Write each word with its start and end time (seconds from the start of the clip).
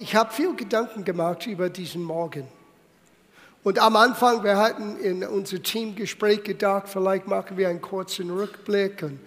Ich 0.00 0.14
habe 0.14 0.32
viel 0.32 0.54
Gedanken 0.54 1.04
gemacht 1.04 1.44
über 1.48 1.68
diesen 1.70 2.04
Morgen. 2.04 2.46
Und 3.64 3.80
am 3.80 3.96
Anfang, 3.96 4.44
wir 4.44 4.56
hatten 4.56 4.96
in 5.00 5.24
unser 5.24 5.60
Teamgespräch 5.60 6.44
gedacht, 6.44 6.88
vielleicht 6.88 7.26
machen 7.26 7.56
wir 7.56 7.68
einen 7.68 7.80
kurzen 7.80 8.30
Rückblick. 8.30 9.02
Und 9.02 9.18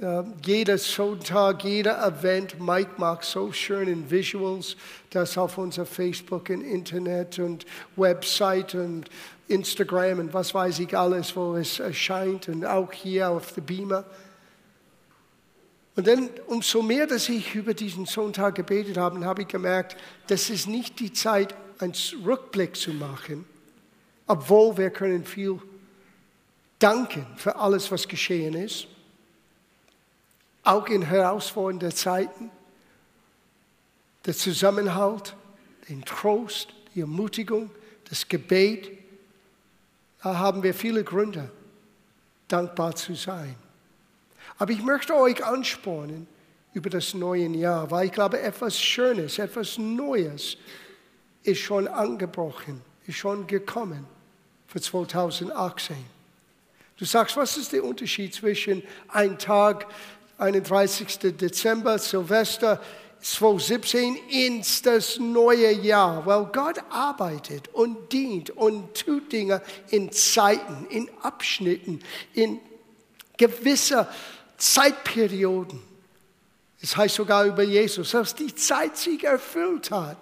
äh, 0.00 0.22
jeder 0.44 0.78
Sonntag, 0.78 1.64
jeder 1.64 2.06
Event, 2.06 2.60
Mike 2.60 2.92
macht 2.98 3.24
so 3.24 3.50
schöne 3.50 4.08
Visuals, 4.08 4.76
das 5.10 5.36
auf 5.36 5.58
unser 5.58 5.84
Facebook 5.84 6.50
und 6.50 6.62
Internet 6.62 7.40
und 7.40 7.66
Website 7.96 8.76
und 8.76 9.10
Instagram 9.48 10.20
und 10.20 10.32
was 10.32 10.54
weiß 10.54 10.78
ich 10.78 10.96
alles, 10.96 11.34
wo 11.34 11.56
es 11.56 11.80
erscheint 11.80 12.48
und 12.48 12.64
auch 12.64 12.92
hier 12.92 13.28
auf 13.28 13.54
der 13.54 13.62
Beamer. 13.62 14.04
Und 15.96 16.06
dann, 16.06 16.28
umso 16.46 16.82
mehr, 16.82 17.06
dass 17.06 17.28
ich 17.30 17.54
über 17.54 17.72
diesen 17.72 18.04
Sonntag 18.04 18.54
gebetet 18.54 18.98
habe, 18.98 19.24
habe 19.24 19.42
ich 19.42 19.48
gemerkt, 19.48 19.96
das 20.26 20.50
ist 20.50 20.66
nicht 20.68 21.00
die 21.00 21.12
Zeit, 21.12 21.54
einen 21.78 21.94
Rückblick 22.24 22.76
zu 22.76 22.92
machen, 22.92 23.46
obwohl 24.26 24.76
wir 24.76 24.90
können 24.90 25.24
viel 25.24 25.58
danken 26.78 27.26
für 27.36 27.56
alles, 27.56 27.90
was 27.90 28.06
geschehen 28.06 28.54
ist, 28.54 28.88
auch 30.62 30.86
in 30.88 31.02
herausfordernden 31.02 31.92
Zeiten, 31.92 32.50
der 34.26 34.34
Zusammenhalt, 34.34 35.34
den 35.88 36.04
Trost, 36.04 36.74
die 36.94 37.00
Ermutigung, 37.00 37.70
das 38.08 38.28
Gebet. 38.28 38.90
Da 40.22 40.38
haben 40.38 40.62
wir 40.62 40.74
viele 40.74 41.04
Gründe, 41.04 41.50
dankbar 42.48 42.96
zu 42.96 43.14
sein. 43.14 43.54
Aber 44.58 44.72
ich 44.72 44.82
möchte 44.82 45.14
euch 45.14 45.44
anspornen 45.44 46.26
über 46.72 46.90
das 46.90 47.14
neue 47.14 47.48
Jahr, 47.48 47.90
weil 47.90 48.06
ich 48.06 48.12
glaube, 48.12 48.40
etwas 48.40 48.78
Schönes, 48.80 49.38
etwas 49.38 49.78
Neues 49.78 50.56
ist 51.42 51.60
schon 51.60 51.88
angebrochen, 51.88 52.82
ist 53.06 53.16
schon 53.16 53.46
gekommen 53.46 54.06
für 54.66 54.80
2018. 54.80 55.96
Du 56.98 57.04
sagst, 57.04 57.36
was 57.36 57.56
ist 57.56 57.72
der 57.72 57.84
Unterschied 57.84 58.34
zwischen 58.34 58.82
einem 59.08 59.38
Tag, 59.38 59.86
31. 60.38 61.36
Dezember, 61.36 61.98
Silvester, 61.98 62.80
2017 63.20 64.16
ins 64.30 64.82
das 64.82 65.18
neue 65.18 65.72
Jahr. 65.72 66.24
Weil 66.26 66.44
Gott 66.46 66.78
arbeitet 66.90 67.68
und 67.68 68.12
dient 68.12 68.50
und 68.50 68.94
tut 68.94 69.32
Dinge 69.32 69.62
in 69.90 70.12
Zeiten, 70.12 70.86
in 70.90 71.10
Abschnitten, 71.22 72.00
in 72.34 72.60
gewisser 73.36 74.08
Zeitperioden. 74.56 75.80
Es 76.80 76.96
heißt 76.96 77.14
sogar 77.14 77.44
über 77.44 77.62
Jesus, 77.62 78.10
dass 78.10 78.34
die 78.34 78.54
Zeit 78.54 78.96
sich 78.96 79.24
erfüllt 79.24 79.90
hat, 79.90 80.18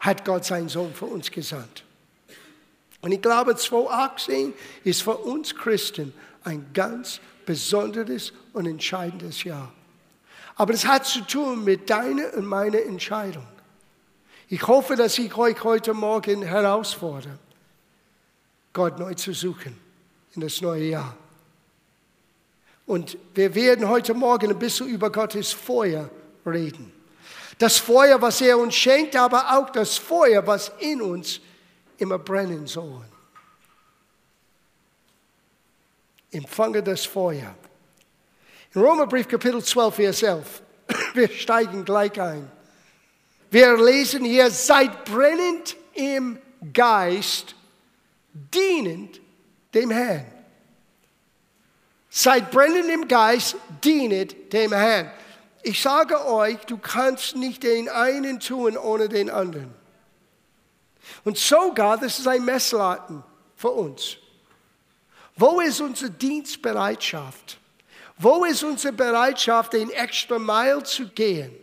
hat 0.00 0.24
Gott 0.24 0.44
seinen 0.44 0.68
Sohn 0.68 0.94
für 0.94 1.06
uns 1.06 1.30
gesandt. 1.30 1.84
Und 3.00 3.12
ich 3.12 3.22
glaube, 3.22 3.56
2018 3.56 4.52
ist 4.84 5.02
für 5.02 5.16
uns 5.16 5.54
Christen 5.54 6.12
ein 6.44 6.66
ganz 6.72 7.20
besonderes 7.44 8.32
und 8.52 8.66
entscheidendes 8.66 9.44
Jahr. 9.44 9.72
Aber 10.56 10.72
es 10.72 10.86
hat 10.86 11.06
zu 11.06 11.20
tun 11.20 11.64
mit 11.64 11.90
deiner 11.90 12.34
und 12.34 12.46
meiner 12.46 12.82
Entscheidung. 12.82 13.46
Ich 14.48 14.66
hoffe, 14.66 14.96
dass 14.96 15.18
ich 15.18 15.36
euch 15.36 15.62
heute 15.64 15.92
Morgen 15.92 16.42
herausfordere, 16.42 17.38
Gott 18.72 18.98
neu 18.98 19.14
zu 19.14 19.32
suchen 19.32 19.76
in 20.34 20.40
das 20.40 20.60
neue 20.60 20.84
Jahr. 20.84 21.16
Und 22.86 23.18
wir 23.34 23.54
werden 23.54 23.88
heute 23.88 24.14
Morgen 24.14 24.50
ein 24.50 24.58
bisschen 24.58 24.88
über 24.88 25.10
Gottes 25.10 25.52
Feuer 25.52 26.08
reden. 26.46 26.92
Das 27.58 27.78
Feuer, 27.78 28.20
was 28.22 28.40
er 28.40 28.56
uns 28.58 28.74
schenkt, 28.74 29.16
aber 29.16 29.58
auch 29.58 29.70
das 29.70 29.96
Feuer, 29.96 30.46
was 30.46 30.70
in 30.78 31.02
uns 31.02 31.40
immer 31.98 32.18
brennen 32.18 32.66
soll. 32.66 33.04
Empfange 36.30 36.82
das 36.82 37.04
Feuer. 37.06 37.54
In 38.74 38.80
Römerbrief 38.80 39.26
Kapitel 39.26 39.64
12, 39.64 39.94
Vers 39.94 40.22
11. 40.22 40.62
Wir 41.14 41.28
steigen 41.30 41.84
gleich 41.84 42.20
ein. 42.20 42.50
Wir 43.50 43.76
lesen 43.76 44.24
hier, 44.24 44.50
seid 44.50 45.04
brennend 45.04 45.76
im 45.94 46.38
Geist, 46.72 47.54
dienend 48.32 49.20
dem 49.72 49.90
Herrn. 49.90 50.35
Seid 52.18 52.50
brennend 52.50 52.88
im 52.88 53.08
Geist, 53.08 53.56
dienet 53.84 54.50
dem 54.54 54.72
Herrn. 54.72 55.10
Ich 55.62 55.82
sage 55.82 56.26
euch, 56.26 56.56
du 56.64 56.78
kannst 56.78 57.36
nicht 57.36 57.62
den 57.62 57.90
einen 57.90 58.40
tun 58.40 58.78
ohne 58.78 59.10
den 59.10 59.28
anderen. 59.28 59.74
Und 61.24 61.36
sogar, 61.36 61.98
das 61.98 62.18
ist 62.18 62.26
ein 62.26 62.42
Messladen 62.42 63.22
für 63.54 63.68
uns. 63.68 64.16
Wo 65.36 65.60
ist 65.60 65.82
unsere 65.82 66.10
Dienstbereitschaft? 66.10 67.58
Wo 68.16 68.46
ist 68.46 68.62
unsere 68.62 68.94
Bereitschaft, 68.94 69.74
den 69.74 69.90
extra 69.90 70.38
Mile 70.38 70.84
zu 70.84 71.08
gehen? 71.08 71.54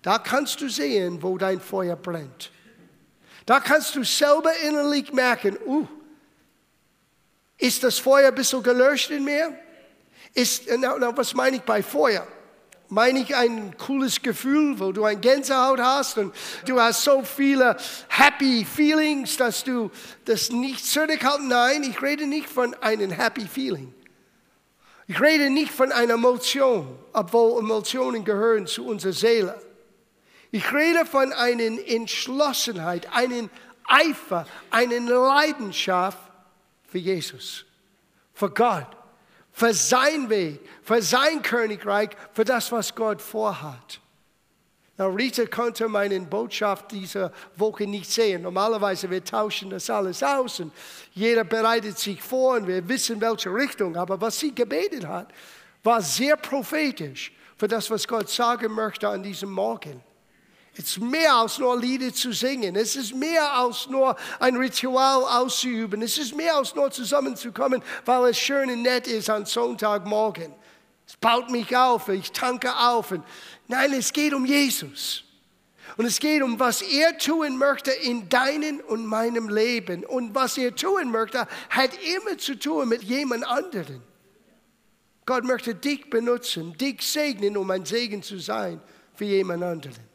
Da 0.00 0.16
kannst 0.16 0.58
du 0.62 0.70
sehen, 0.70 1.22
wo 1.22 1.36
dein 1.36 1.60
Feuer 1.60 1.96
brennt. 1.96 2.50
Da 3.44 3.60
kannst 3.60 3.94
du 3.94 4.04
selber 4.04 4.56
innerlich 4.66 5.12
merken, 5.12 5.58
uh, 5.66 5.86
ist 7.58 7.84
das 7.84 7.98
Feuer 7.98 8.28
ein 8.28 8.34
bisschen 8.34 8.62
gelöscht 8.62 9.10
in 9.10 9.24
mir? 9.24 9.56
Ist, 10.34 10.64
na, 10.78 10.96
na, 10.98 11.16
was 11.16 11.34
meine 11.34 11.56
ich 11.56 11.62
bei 11.62 11.82
Feuer? 11.82 12.26
Meine 12.88 13.20
ich 13.20 13.34
ein 13.34 13.76
cooles 13.78 14.20
Gefühl, 14.20 14.78
wo 14.78 14.92
du 14.92 15.04
ein 15.04 15.20
Gänsehaut 15.20 15.80
hast 15.80 16.18
und 16.18 16.34
du 16.66 16.80
hast 16.80 17.02
so 17.02 17.22
viele 17.22 17.76
Happy 18.08 18.64
Feelings, 18.64 19.36
dass 19.36 19.64
du 19.64 19.90
das 20.24 20.50
nicht 20.50 20.84
zurückhalten. 20.84 21.48
Nein, 21.48 21.82
ich 21.84 22.02
rede 22.02 22.26
nicht 22.26 22.48
von 22.48 22.74
einem 22.74 23.10
Happy 23.10 23.46
Feeling. 23.46 23.94
Ich 25.06 25.20
rede 25.20 25.50
nicht 25.50 25.72
von 25.72 25.92
einer 25.92 26.14
Emotion, 26.14 26.98
obwohl 27.12 27.60
Emotionen 27.60 28.24
gehören 28.24 28.66
zu 28.66 28.86
unserer 28.86 29.12
Seele. 29.12 29.60
Ich 30.50 30.72
rede 30.72 31.04
von 31.04 31.32
einer 31.32 31.78
Entschlossenheit, 31.86 33.12
einem 33.12 33.50
Eifer, 33.86 34.46
einer 34.70 35.00
Leidenschaft 35.00 36.23
für 36.94 36.98
Jesus, 36.98 37.64
für 38.34 38.50
Gott, 38.50 38.86
für 39.50 39.74
sein 39.74 40.30
Weg, 40.30 40.60
für 40.84 41.02
sein 41.02 41.42
Königreich, 41.42 42.10
für 42.32 42.44
das, 42.44 42.70
was 42.70 42.94
Gott 42.94 43.20
vorhat. 43.20 44.00
Na, 44.96 45.06
Rita 45.06 45.44
konnte 45.46 45.88
meine 45.88 46.20
Botschaft 46.20 46.92
dieser 46.92 47.32
Woche 47.56 47.84
nicht 47.84 48.08
sehen. 48.08 48.42
Normalerweise 48.42 49.10
wir 49.10 49.24
tauschen 49.24 49.70
das 49.70 49.90
alles 49.90 50.22
aus 50.22 50.60
und 50.60 50.72
jeder 51.14 51.42
bereitet 51.42 51.98
sich 51.98 52.22
vor 52.22 52.58
und 52.58 52.68
wir 52.68 52.88
wissen, 52.88 53.20
welche 53.20 53.52
Richtung. 53.52 53.96
Aber 53.96 54.20
was 54.20 54.38
sie 54.38 54.54
gebetet 54.54 55.04
hat, 55.04 55.32
war 55.82 56.00
sehr 56.00 56.36
prophetisch 56.36 57.32
für 57.56 57.66
das, 57.66 57.90
was 57.90 58.06
Gott 58.06 58.30
sagen 58.30 58.72
möchte 58.72 59.08
an 59.08 59.20
diesem 59.20 59.50
Morgen. 59.50 60.00
Es 60.76 60.96
ist 60.96 61.00
mehr 61.00 61.34
als 61.34 61.58
nur 61.58 61.78
Lieder 61.78 62.12
zu 62.12 62.32
singen. 62.32 62.74
Es 62.74 62.96
ist 62.96 63.14
mehr 63.14 63.52
als 63.52 63.86
nur 63.88 64.16
ein 64.40 64.56
Ritual 64.56 65.22
auszuüben. 65.22 66.02
Es 66.02 66.18
ist 66.18 66.34
mehr 66.34 66.56
als 66.56 66.74
nur 66.74 66.90
zusammenzukommen, 66.90 67.82
weil 68.04 68.30
es 68.30 68.38
schön 68.38 68.68
und 68.70 68.82
nett 68.82 69.06
ist 69.06 69.30
an 69.30 69.46
Sonntagmorgen. 69.46 70.52
Es 71.06 71.16
baut 71.16 71.50
mich 71.50 71.76
auf, 71.76 72.08
ich 72.08 72.32
tanke 72.32 72.74
auf. 72.74 73.14
Nein, 73.68 73.92
es 73.92 74.12
geht 74.12 74.34
um 74.34 74.44
Jesus. 74.44 75.22
Und 75.96 76.06
es 76.06 76.18
geht 76.18 76.42
um, 76.42 76.58
was 76.58 76.82
er 76.82 77.16
tun 77.18 77.56
möchte 77.56 77.92
in 77.92 78.28
deinem 78.28 78.80
und 78.80 79.06
meinem 79.06 79.48
Leben. 79.48 80.04
Und 80.04 80.34
was 80.34 80.58
er 80.58 80.74
tun 80.74 81.12
möchte, 81.12 81.46
hat 81.70 81.90
immer 82.16 82.36
zu 82.36 82.58
tun 82.58 82.88
mit 82.88 83.04
jemand 83.04 83.46
anderen. 83.46 84.02
Gott 85.24 85.44
möchte 85.44 85.74
dich 85.74 86.10
benutzen, 86.10 86.76
dich 86.76 87.00
segnen, 87.02 87.56
um 87.56 87.70
ein 87.70 87.84
Segen 87.84 88.22
zu 88.22 88.38
sein 88.38 88.80
für 89.14 89.24
jemand 89.24 89.62
anderen. 89.62 90.13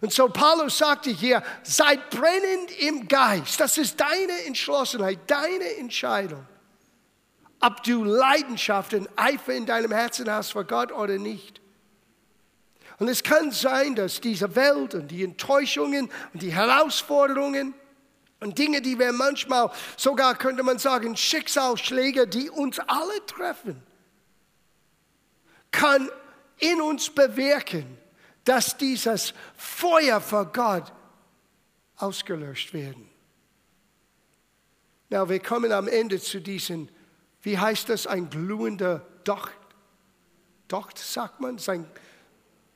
Und 0.00 0.12
so 0.12 0.28
Paulus 0.28 0.78
sagte 0.78 1.10
hier, 1.10 1.42
seid 1.62 2.10
brennend 2.10 2.70
im 2.80 3.08
Geist. 3.08 3.60
Das 3.60 3.78
ist 3.78 4.00
deine 4.00 4.44
Entschlossenheit, 4.46 5.18
deine 5.26 5.76
Entscheidung. 5.76 6.46
Ob 7.60 7.82
du 7.82 8.04
Leidenschaft 8.04 8.94
und 8.94 9.08
Eifer 9.16 9.54
in 9.54 9.66
deinem 9.66 9.92
Herzen 9.92 10.30
hast 10.30 10.52
für 10.52 10.64
Gott 10.64 10.92
oder 10.92 11.18
nicht. 11.18 11.60
Und 12.98 13.08
es 13.08 13.22
kann 13.22 13.50
sein, 13.50 13.94
dass 13.94 14.20
diese 14.20 14.54
Welt 14.54 14.94
und 14.94 15.08
die 15.08 15.24
Enttäuschungen 15.24 16.10
und 16.32 16.42
die 16.42 16.52
Herausforderungen 16.52 17.74
und 18.40 18.58
Dinge, 18.58 18.82
die 18.82 18.98
wir 18.98 19.12
manchmal, 19.12 19.70
sogar 19.96 20.36
könnte 20.36 20.62
man 20.62 20.78
sagen, 20.78 21.16
Schicksalsschläge, 21.16 22.26
die 22.26 22.50
uns 22.50 22.78
alle 22.78 23.24
treffen, 23.26 23.82
kann 25.70 26.08
in 26.58 26.80
uns 26.80 27.10
bewirken, 27.10 27.98
dass 28.44 28.76
dieses 28.76 29.34
Feuer 29.56 30.20
vor 30.20 30.46
Gott 30.46 30.92
ausgelöscht 31.96 32.72
werden. 32.72 33.08
Na, 35.10 35.28
wir 35.28 35.40
kommen 35.40 35.72
am 35.72 35.88
Ende 35.88 36.20
zu 36.20 36.40
diesem, 36.40 36.88
wie 37.42 37.58
heißt 37.58 37.88
das, 37.88 38.06
ein 38.06 38.28
glühender 38.30 39.06
Docht. 39.24 39.52
Docht, 40.68 40.98
sagt 40.98 41.40
man, 41.40 41.56
das 41.56 41.64
ist 41.64 41.68
ein 41.68 41.86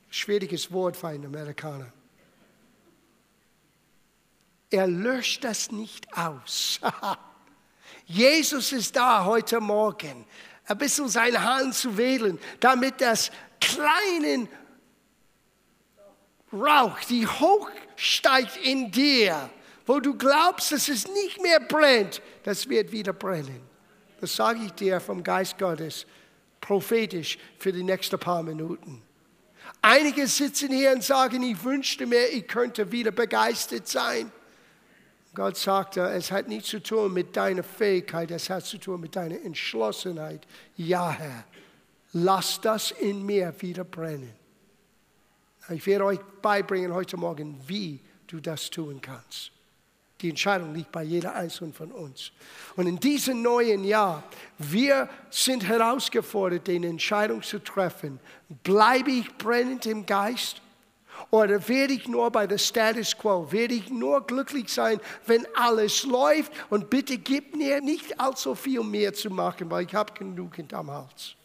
schwieriges 0.09 0.71
Wort 0.71 0.95
für 0.95 1.09
einen 1.09 1.25
Amerikaner. 1.25 1.91
Er 4.69 4.87
löscht 4.87 5.43
das 5.43 5.71
nicht 5.71 6.15
aus. 6.15 6.79
Jesus 8.05 8.71
ist 8.71 8.95
da 8.95 9.25
heute 9.25 9.59
Morgen, 9.59 10.25
ein 10.65 10.77
bisschen 10.77 11.09
seine 11.09 11.43
Hand 11.43 11.73
zu 11.73 11.97
wählen, 11.97 12.39
damit 12.59 13.01
das 13.01 13.31
kleine 13.59 14.47
Rauch, 16.51 16.99
die 17.09 17.27
hochsteigt 17.27 18.57
in 18.57 18.91
dir, 18.91 19.49
wo 19.85 19.99
du 19.99 20.15
glaubst, 20.15 20.71
dass 20.71 20.89
es 20.89 21.07
nicht 21.07 21.41
mehr 21.41 21.59
brennt, 21.59 22.21
das 22.43 22.67
wird 22.69 22.91
wieder 22.91 23.13
brennen. 23.13 23.61
Das 24.19 24.35
sage 24.35 24.59
ich 24.65 24.71
dir 24.71 24.99
vom 24.99 25.23
Geist 25.23 25.57
Gottes, 25.57 26.05
prophetisch 26.59 27.37
für 27.57 27.71
die 27.71 27.83
nächsten 27.83 28.19
paar 28.19 28.43
Minuten. 28.43 29.01
Einige 29.81 30.27
sitzen 30.27 30.71
hier 30.71 30.91
und 30.91 31.03
sagen, 31.03 31.41
ich 31.43 31.63
wünschte 31.63 32.05
mir, 32.05 32.27
ich 32.29 32.47
könnte 32.47 32.91
wieder 32.91 33.11
begeistert 33.11 33.87
sein. 33.87 34.31
Gott 35.33 35.57
sagte, 35.57 36.01
es 36.01 36.31
hat 36.31 36.47
nichts 36.47 36.69
zu 36.69 36.81
tun 36.81 37.13
mit 37.13 37.37
deiner 37.37 37.63
Fähigkeit, 37.63 38.31
es 38.31 38.49
hat 38.49 38.65
zu 38.65 38.77
tun 38.77 38.99
mit 38.99 39.15
deiner 39.15 39.41
Entschlossenheit. 39.43 40.45
Ja, 40.75 41.11
Herr, 41.11 41.45
lass 42.13 42.59
das 42.59 42.91
in 42.91 43.25
mir 43.25 43.53
wieder 43.59 43.83
brennen. 43.83 44.38
Ich 45.69 45.85
werde 45.85 46.05
euch 46.05 46.19
beibringen 46.41 46.93
heute 46.93 47.17
Morgen, 47.17 47.59
wie 47.67 47.99
du 48.27 48.39
das 48.39 48.69
tun 48.69 48.99
kannst. 49.01 49.51
Die 50.21 50.29
Entscheidung 50.29 50.73
liegt 50.73 50.91
bei 50.91 51.03
jeder 51.03 51.33
Einzelnen 51.35 51.73
von 51.73 51.91
uns. 51.91 52.31
Und 52.75 52.87
in 52.87 52.99
diesem 52.99 53.41
neuen 53.41 53.83
Jahr, 53.83 54.23
wir 54.57 55.07
sind 55.29 55.65
herausgefordert, 55.65 56.67
die 56.67 56.75
Entscheidung 56.75 57.41
zu 57.41 57.59
treffen. 57.59 58.19
Bleibe 58.63 59.11
ich 59.11 59.37
brennend 59.37 59.85
im 59.85 60.05
Geist? 60.05 60.61
Oder 61.31 61.67
werde 61.67 61.93
ich 61.93 62.07
nur 62.07 62.31
bei 62.31 62.47
der 62.47 62.57
Status 62.57 63.17
quo? 63.17 63.49
Werde 63.51 63.75
ich 63.75 63.89
nur 63.89 64.25
glücklich 64.25 64.69
sein, 64.73 64.99
wenn 65.25 65.45
alles 65.55 66.03
läuft? 66.03 66.51
Und 66.69 66.89
bitte 66.89 67.17
gib 67.17 67.55
mir 67.55 67.79
nicht 67.81 68.19
allzu 68.19 68.55
viel 68.55 68.83
mehr 68.83 69.13
zu 69.13 69.29
machen, 69.29 69.69
weil 69.69 69.85
ich 69.85 69.93
habe 69.93 70.13
genügend 70.13 70.73
am 70.73 70.89
Hals. 70.89 71.35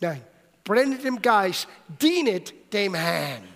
Nein, 0.00 0.22
brennend 0.64 1.04
im 1.04 1.20
Geist, 1.20 1.68
dienet 1.88 2.72
dem 2.72 2.94
Herrn. 2.94 3.48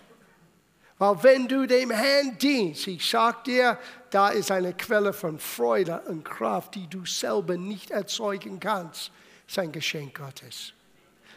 Weil 0.99 1.23
wenn 1.23 1.49
du 1.49 1.67
dem 1.67 1.91
Herrn 1.91 2.39
dienst, 2.39 2.87
ich 2.87 3.09
sage 3.09 3.39
dir, 3.47 3.79
da 4.11 4.29
ist 4.29 4.51
eine 4.51 4.75
Quelle 4.75 5.13
von 5.13 5.39
Freude 5.39 6.01
und 6.07 6.25
Kraft, 6.25 6.77
die 6.77 6.87
du 6.87 7.05
selber 7.05 7.57
nicht 7.57 7.91
erzeugen 7.91 8.61
kannst. 8.61 9.11
Das 9.47 9.55
ist 9.55 9.59
ein 9.59 9.73
Geschenk 9.73 10.17
Gottes. 10.17 10.73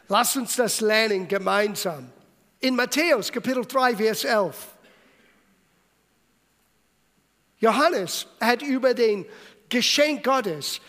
Lass 0.08 0.38
uns 0.38 0.56
das 0.56 0.80
lernen 0.80 1.28
gemeinsam. 1.28 2.10
In 2.60 2.76
Matthäus 2.76 3.32
Kapitel 3.32 3.66
3, 3.66 3.98
Vers 3.98 4.24
11. 4.24 4.56
Johannes 7.60 8.28
hat 8.40 8.62
über 8.62 8.94
den 8.94 9.26
Geschenk 9.70 10.24
Gottes, 10.24 10.80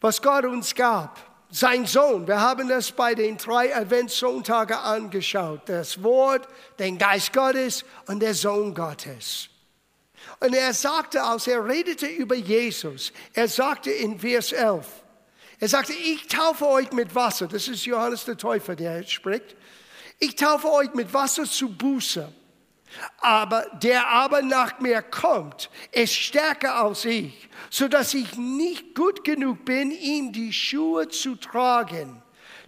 was 0.00 0.20
Gott 0.20 0.44
uns 0.44 0.74
gab, 0.74 1.20
sein 1.50 1.86
Sohn. 1.86 2.26
Wir 2.26 2.40
haben 2.40 2.68
das 2.68 2.92
bei 2.92 3.14
den 3.14 3.36
drei 3.36 3.74
Adventssonntagen 3.74 4.76
angeschaut. 4.76 5.62
Das 5.66 6.02
Wort, 6.02 6.48
den 6.78 6.98
Geist 6.98 7.32
Gottes 7.32 7.84
und 8.06 8.20
der 8.20 8.34
Sohn 8.34 8.74
Gottes. 8.74 9.48
Und 10.40 10.54
er 10.54 10.74
sagte, 10.74 11.22
als 11.22 11.46
er 11.46 11.64
redete 11.64 12.06
über 12.06 12.34
Jesus, 12.34 13.12
er 13.32 13.48
sagte 13.48 13.90
in 13.90 14.18
Vers 14.18 14.52
11, 14.52 14.86
er 15.58 15.68
sagte, 15.68 15.92
ich 15.92 16.26
taufe 16.26 16.66
euch 16.66 16.92
mit 16.92 17.14
Wasser. 17.14 17.46
Das 17.46 17.68
ist 17.68 17.86
Johannes 17.86 18.24
der 18.24 18.36
Täufer, 18.36 18.76
der 18.76 19.02
spricht. 19.04 19.56
Ich 20.18 20.36
taufe 20.36 20.70
euch 20.70 20.92
mit 20.94 21.12
Wasser 21.14 21.44
zu 21.44 21.68
Buße. 21.68 22.30
Aber 23.18 23.66
der 23.82 24.08
aber 24.08 24.42
nach 24.42 24.80
mir 24.80 25.02
kommt, 25.02 25.70
ist 25.92 26.14
stärker 26.14 26.76
als 26.76 27.04
ich, 27.04 27.48
so 27.70 27.88
dass 27.88 28.14
ich 28.14 28.36
nicht 28.36 28.94
gut 28.94 29.24
genug 29.24 29.64
bin, 29.64 29.90
ihm 29.90 30.32
die 30.32 30.52
Schuhe 30.52 31.08
zu 31.08 31.36
tragen. 31.36 32.22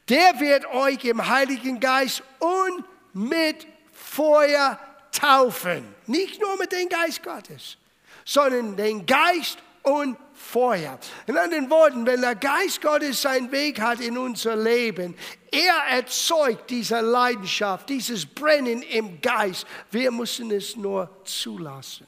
Der 0.09 0.41
wird 0.41 0.67
euch 0.67 1.05
im 1.05 1.29
Heiligen 1.29 1.81
Geist 1.81 2.23
und 2.39 2.85
mit 3.13 3.67
Feuer 3.93 4.79
taufen. 5.13 5.95
Nicht 6.07 6.41
nur 6.41 6.57
mit 6.57 6.73
dem 6.73 6.89
Geist 6.89 7.23
Gottes, 7.23 7.77
sondern 8.25 8.77
den 8.77 9.05
Geist 9.07 9.59
und 9.83 10.17
Feuer. 10.39 10.99
In 11.27 11.37
anderen 11.37 11.69
Worten, 11.69 12.07
wenn 12.07 12.21
der 12.21 12.37
Geist 12.37 12.81
Gottes 12.81 13.21
seinen 13.23 13.51
Weg 13.51 13.81
hat 13.81 14.01
in 14.01 14.17
unser 14.17 14.57
Leben, 14.57 15.17
er 15.51 15.75
erzeugt 15.91 16.71
diese 16.71 17.01
Leidenschaft, 17.01 17.89
dieses 17.89 18.25
Brennen 18.25 18.83
im 18.83 19.21
Geist. 19.21 19.67
Wir 19.91 20.11
müssen 20.11 20.51
es 20.53 20.77
nur 20.77 21.11
zulassen. 21.25 22.07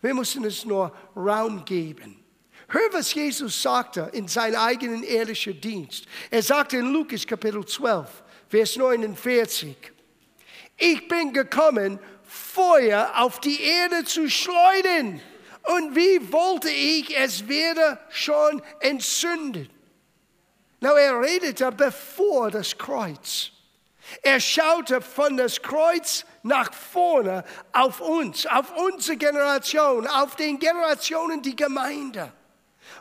Wir 0.00 0.14
müssen 0.14 0.44
es 0.44 0.64
nur 0.64 0.92
Raum 1.16 1.64
geben. 1.64 2.22
Hör, 2.68 2.92
was 2.92 3.12
Jesus 3.12 3.60
sagte 3.60 4.10
in 4.12 4.28
seinem 4.28 4.56
eigenen 4.56 5.02
ehrlichen 5.02 5.60
Dienst. 5.60 6.06
Er 6.30 6.42
sagte 6.42 6.78
in 6.78 6.92
Lukas 6.92 7.26
Kapitel 7.26 7.64
12, 7.64 8.08
Vers 8.48 8.76
49, 8.76 9.76
ich 10.76 11.08
bin 11.08 11.32
gekommen, 11.32 11.98
Feuer 12.24 13.12
auf 13.16 13.40
die 13.40 13.60
Erde 13.60 14.04
zu 14.04 14.28
schleudern. 14.28 15.20
Und 15.74 15.96
wie 15.96 16.32
wollte 16.32 16.70
ich, 16.70 17.16
es 17.16 17.48
werde 17.48 17.98
schon 18.10 18.62
entzündet. 18.80 19.70
Na, 20.80 20.92
er 20.92 21.20
redete 21.20 21.72
bevor 21.72 22.50
das 22.50 22.76
Kreuz. 22.76 23.50
Er 24.22 24.38
schaute 24.38 25.00
von 25.00 25.36
das 25.36 25.60
Kreuz 25.60 26.24
nach 26.42 26.72
vorne 26.72 27.44
auf 27.72 28.00
uns, 28.00 28.46
auf 28.46 28.76
unsere 28.76 29.16
Generation, 29.16 30.06
auf 30.06 30.36
den 30.36 30.58
Generationen 30.58 31.42
die 31.42 31.56
Gemeinde. 31.56 32.32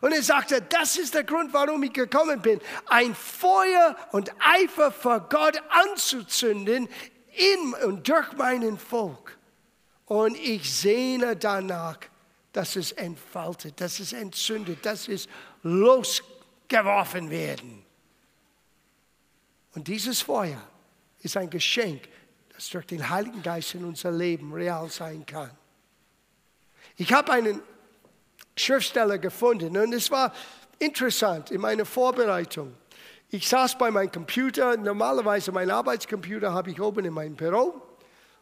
Und 0.01 0.13
er 0.13 0.23
sagte, 0.23 0.61
das 0.61 0.97
ist 0.97 1.13
der 1.13 1.23
Grund, 1.23 1.53
warum 1.53 1.83
ich 1.83 1.93
gekommen 1.93 2.41
bin, 2.41 2.59
ein 2.87 3.13
Feuer 3.13 3.95
und 4.11 4.31
Eifer 4.39 4.91
vor 4.91 5.19
Gott 5.29 5.61
anzuzünden 5.69 6.89
in 7.33 7.73
und 7.85 8.07
durch 8.07 8.33
meinen 8.33 8.79
Volk. 8.79 9.37
Und 10.05 10.35
ich 10.37 10.73
sehne 10.73 11.35
danach, 11.35 11.97
dass 12.55 12.77
es 12.77 12.93
entfaltet, 12.93 13.81
dass 13.81 13.99
es 13.99 14.13
entzündet, 14.13 14.85
dass 14.85 15.09
es 15.09 15.27
losgeworfen 15.63 17.29
werden. 17.29 17.83
Und 19.73 19.89
dieses 19.89 20.21
Feuer 20.21 20.61
ist 21.19 21.35
ein 21.35 21.49
Geschenk, 21.49 22.07
das 22.53 22.69
durch 22.69 22.85
den 22.85 23.09
Heiligen 23.09 23.43
Geist 23.43 23.75
in 23.75 23.83
unser 23.83 24.09
Leben 24.09 24.53
real 24.53 24.89
sein 24.89 25.25
kann. 25.25 25.51
Ich 26.95 27.11
habe 27.11 27.33
einen 27.33 27.61
Schriftsteller 28.55 29.17
gefunden 29.17 29.75
und 29.75 29.91
es 29.91 30.09
war 30.09 30.33
interessant 30.79 31.51
in 31.51 31.59
meiner 31.59 31.85
Vorbereitung. 31.85 32.73
Ich 33.31 33.49
saß 33.49 33.77
bei 33.77 33.91
meinem 33.91 34.13
Computer, 34.13 34.77
normalerweise 34.77 35.51
mein 35.51 35.69
Arbeitscomputer 35.69 36.53
habe 36.53 36.71
ich 36.71 36.79
oben 36.79 37.03
in 37.03 37.13
meinem 37.13 37.35
Büro. 37.35 37.81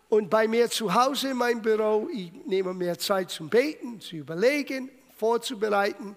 Und 0.09 0.29
bei 0.29 0.47
mir 0.47 0.69
zu 0.69 0.93
Hause 0.93 1.29
in 1.29 1.37
meinem 1.37 1.61
Büro, 1.61 2.07
ich 2.11 2.31
nehme 2.45 2.73
mehr 2.73 2.97
Zeit 2.97 3.31
zum 3.31 3.49
Beten, 3.49 3.99
zu 3.99 4.17
überlegen, 4.17 4.89
vorzubereiten. 5.17 6.15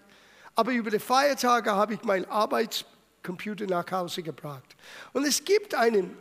Aber 0.55 0.73
über 0.73 0.91
die 0.91 0.99
Feiertage 0.99 1.71
habe 1.71 1.95
ich 1.95 2.03
meinen 2.03 2.25
Arbeitscomputer 2.27 3.67
nach 3.67 3.91
Hause 3.91 4.23
gebracht. 4.23 4.77
Und 5.13 5.27
es 5.27 5.45
gibt 5.45 5.75
einen, 5.75 6.17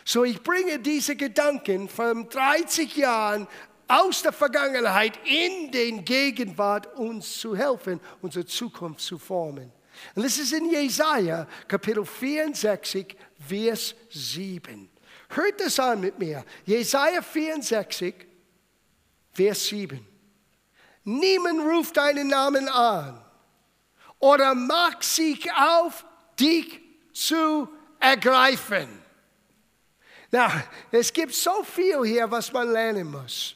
So, 0.08 0.22
ich 0.22 0.40
bringe 0.40 0.78
diese 0.78 1.16
Gedanken 1.16 1.88
von 1.88 2.28
30 2.28 2.94
Jahren 2.94 3.48
aus 3.88 4.22
der 4.22 4.30
Vergangenheit 4.30 5.18
in 5.24 5.72
den 5.72 6.04
Gegenwart, 6.04 6.94
uns 6.96 7.40
zu 7.40 7.56
helfen, 7.56 7.98
unsere 8.22 8.46
Zukunft 8.46 9.00
zu 9.00 9.18
formen. 9.18 9.72
Und 10.14 10.24
das 10.24 10.38
ist 10.38 10.52
in 10.52 10.70
Jesaja, 10.70 11.48
Kapitel 11.66 12.06
64, 12.06 13.16
Vers 13.48 13.96
7. 14.10 14.88
Hört 15.30 15.60
das 15.60 15.80
an 15.80 16.00
mit 16.00 16.16
mir. 16.20 16.44
Jesaja 16.64 17.20
64, 17.20 18.14
Vers 19.32 19.66
7. 19.66 20.06
Niemand 21.02 21.62
ruft 21.62 21.96
deinen 21.96 22.28
Namen 22.28 22.68
an 22.68 23.24
oder 24.20 24.54
macht 24.54 25.02
sich 25.02 25.52
auf, 25.52 26.04
dich 26.38 26.80
zu 27.12 27.68
ergreifen. 27.98 29.04
Na, 30.36 30.52
es 30.90 31.10
gibt 31.10 31.34
so 31.34 31.62
viel 31.62 32.04
hier, 32.04 32.30
was 32.30 32.52
man 32.52 32.70
lernen 32.70 33.10
muss. 33.10 33.54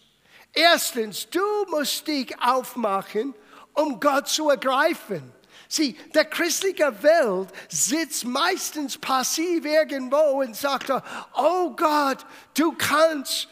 Erstens, 0.51 1.29
du 1.29 1.67
musst 1.69 2.07
dich 2.07 2.35
aufmachen, 2.41 3.35
um 3.75 4.01
Gott 4.01 4.29
zu 4.29 4.49
ergreifen. 4.49 5.31
Sieh, 5.69 5.93
der 6.15 6.25
christliche 6.25 6.91
Welt 7.03 7.51
sitzt 7.69 8.25
meistens 8.25 8.97
passiv 8.97 9.67
irgendwo 9.67 10.41
und 10.41 10.57
sagt, 10.57 10.91
oh 11.35 11.77
Gott, 11.77 12.25
du 12.55 12.73
kannst 12.73 13.47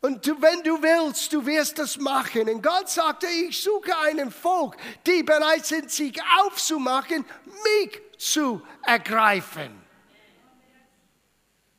und 0.00 0.26
du, 0.26 0.42
wenn 0.42 0.60
du 0.64 0.82
willst, 0.82 1.32
du 1.32 1.46
wirst 1.46 1.78
das 1.78 1.96
machen. 1.98 2.48
Und 2.48 2.62
Gott 2.64 2.88
sagte, 2.88 3.28
ich 3.28 3.62
suche 3.62 3.96
einen 3.98 4.32
Volk, 4.32 4.76
die 5.06 5.22
bereit 5.22 5.64
sind, 5.64 5.88
sich 5.88 6.20
aufzumachen, 6.40 7.24
mich 7.44 8.00
zu 8.18 8.60
ergreifen. 8.82 9.85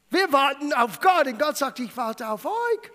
Wir 0.10 0.32
warten 0.32 0.74
auf 0.74 1.00
Gott 1.00 1.28
und 1.28 1.40
Gott 1.40 1.58
sagt, 1.58 1.80
ich 1.80 1.96
warte 1.98 2.28
auf 2.28 2.46
euch. 2.46 2.92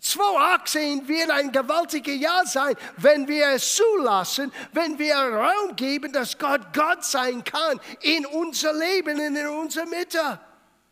2018 0.00 1.08
wird 1.08 1.30
ein 1.30 1.50
gewaltiges 1.50 2.20
Jahr 2.20 2.46
sein, 2.46 2.76
wenn 2.98 3.26
wir 3.26 3.48
es 3.54 3.76
zulassen, 3.76 4.52
wenn 4.72 4.98
wir 4.98 5.16
Raum 5.16 5.74
geben, 5.76 6.12
dass 6.12 6.36
Gott 6.36 6.74
Gott 6.74 7.02
sein 7.04 7.42
kann 7.42 7.80
in 8.02 8.26
unser 8.26 8.74
Leben 8.74 9.18
und 9.18 9.34
in 9.34 9.46
unserer 9.46 9.86
Mitte. 9.86 10.40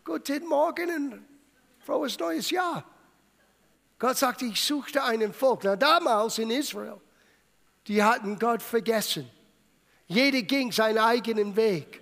Guten 0.02 0.47
Morgen 0.47 0.90
und 0.90 1.26
frohes 1.85 2.19
neues 2.19 2.50
Jahr. 2.50 2.85
Gott 3.99 4.16
sagte, 4.16 4.47
ich 4.47 4.61
suchte 4.61 5.04
einen 5.04 5.35
Volk. 5.35 5.61
Na, 5.62 5.76
damals 5.76 6.38
in 6.38 6.50
Israel, 6.50 7.00
die 7.87 8.02
hatten 8.02 8.38
Gott 8.38 8.62
vergessen. 8.62 9.31
Jeder 10.07 10.42
ging 10.42 10.73
seinen 10.73 10.99
eigenen 10.99 11.54
Weg. 11.54 12.01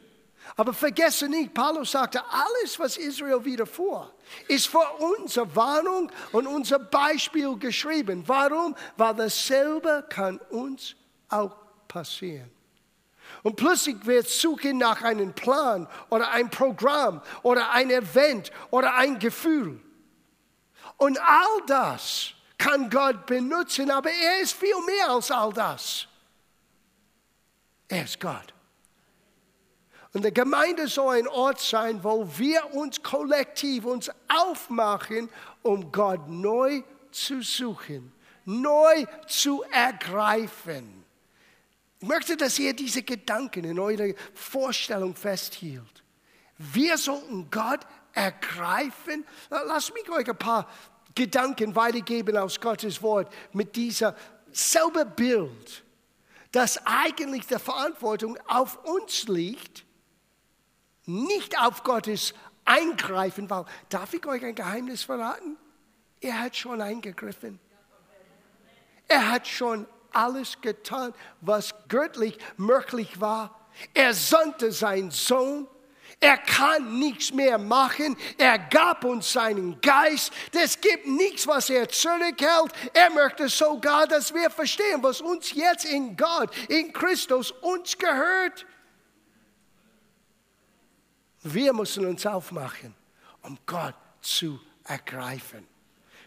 Aber 0.60 0.74
vergesse 0.74 1.26
nicht, 1.26 1.54
Paulus 1.54 1.92
sagte, 1.92 2.22
alles, 2.30 2.78
was 2.78 2.98
Israel 2.98 3.42
widerfuhr, 3.42 4.12
ist 4.46 4.66
für 4.66 4.86
unsere 4.98 5.56
Warnung 5.56 6.12
und 6.32 6.46
unser 6.46 6.78
Beispiel 6.78 7.56
geschrieben. 7.56 8.24
Warum? 8.26 8.76
Weil 8.98 9.14
dasselbe 9.14 10.04
kann 10.10 10.36
uns 10.50 10.96
auch 11.30 11.56
passieren. 11.88 12.50
Und 13.42 13.56
plötzlich 13.56 14.04
wird 14.04 14.28
suchen 14.28 14.76
nach 14.76 15.00
einem 15.00 15.32
Plan 15.32 15.88
oder 16.10 16.30
einem 16.30 16.50
Programm 16.50 17.22
oder 17.42 17.70
ein 17.70 17.90
Event 17.90 18.52
oder 18.70 18.94
ein 18.96 19.18
Gefühl. 19.18 19.80
Und 20.98 21.18
all 21.22 21.62
das 21.68 22.34
kann 22.58 22.90
Gott 22.90 23.24
benutzen, 23.24 23.90
aber 23.90 24.10
er 24.10 24.40
ist 24.42 24.52
viel 24.52 24.76
mehr 24.84 25.08
als 25.08 25.30
all 25.30 25.54
das. 25.54 26.06
Er 27.88 28.04
ist 28.04 28.20
Gott. 28.20 28.52
Und 30.12 30.24
die 30.24 30.34
Gemeinde 30.34 30.88
soll 30.88 31.18
ein 31.18 31.28
Ort 31.28 31.60
sein, 31.60 32.02
wo 32.02 32.26
wir 32.36 32.74
uns 32.74 33.02
kollektiv 33.02 33.84
uns 33.84 34.10
aufmachen, 34.28 35.28
um 35.62 35.92
Gott 35.92 36.28
neu 36.28 36.82
zu 37.12 37.42
suchen, 37.42 38.12
neu 38.44 39.04
zu 39.28 39.62
ergreifen. 39.70 41.04
Ich 42.00 42.08
möchte, 42.08 42.36
dass 42.36 42.58
ihr 42.58 42.74
diese 42.74 43.02
Gedanken 43.02 43.64
in 43.64 43.78
eurer 43.78 44.14
Vorstellung 44.34 45.14
festhielt. 45.14 46.02
Wir 46.56 46.98
sollten 46.98 47.48
Gott 47.50 47.80
ergreifen. 48.12 49.24
Lasst 49.50 49.94
mich 49.94 50.08
euch 50.10 50.28
ein 50.28 50.36
paar 50.36 50.68
Gedanken 51.14 51.74
weitergeben 51.76 52.36
aus 52.36 52.60
Gottes 52.60 53.00
Wort 53.02 53.32
mit 53.52 53.76
dieser 53.76 54.16
selben 54.50 55.10
Bild, 55.14 55.84
dass 56.52 56.84
eigentlich 56.84 57.46
die 57.46 57.58
Verantwortung 57.58 58.38
auf 58.48 58.82
uns 58.84 59.28
liegt, 59.28 59.84
nicht 61.10 61.58
auf 61.60 61.82
Gottes 61.82 62.34
Eingreifen, 62.64 63.50
weil, 63.50 63.64
darf 63.88 64.14
ich 64.14 64.24
euch 64.26 64.44
ein 64.44 64.54
Geheimnis 64.54 65.02
verraten? 65.02 65.56
Er 66.20 66.40
hat 66.40 66.56
schon 66.56 66.80
eingegriffen. 66.80 67.58
Er 69.08 69.30
hat 69.30 69.48
schon 69.48 69.86
alles 70.12 70.60
getan, 70.60 71.14
was 71.40 71.74
göttlich 71.88 72.38
möglich 72.56 73.20
war. 73.20 73.68
Er 73.94 74.14
sandte 74.14 74.72
seinen 74.72 75.10
Sohn. 75.10 75.66
Er 76.18 76.36
kann 76.36 76.98
nichts 76.98 77.32
mehr 77.32 77.56
machen. 77.56 78.16
Er 78.36 78.58
gab 78.58 79.04
uns 79.04 79.32
seinen 79.32 79.80
Geist. 79.80 80.32
Es 80.52 80.80
gibt 80.80 81.06
nichts, 81.06 81.46
was 81.46 81.70
er 81.70 81.88
zurückhält. 81.88 82.72
Er 82.92 83.10
möchte 83.10 83.48
sogar, 83.48 84.06
dass 84.06 84.34
wir 84.34 84.50
verstehen, 84.50 85.02
was 85.02 85.20
uns 85.20 85.52
jetzt 85.54 85.86
in 85.86 86.16
Gott, 86.16 86.50
in 86.68 86.92
Christus 86.92 87.52
uns 87.52 87.96
gehört. 87.96 88.66
Wir 91.42 91.72
müssen 91.72 92.04
uns 92.06 92.26
aufmachen, 92.26 92.94
um 93.42 93.58
Gott 93.64 93.94
zu 94.20 94.60
ergreifen. 94.84 95.66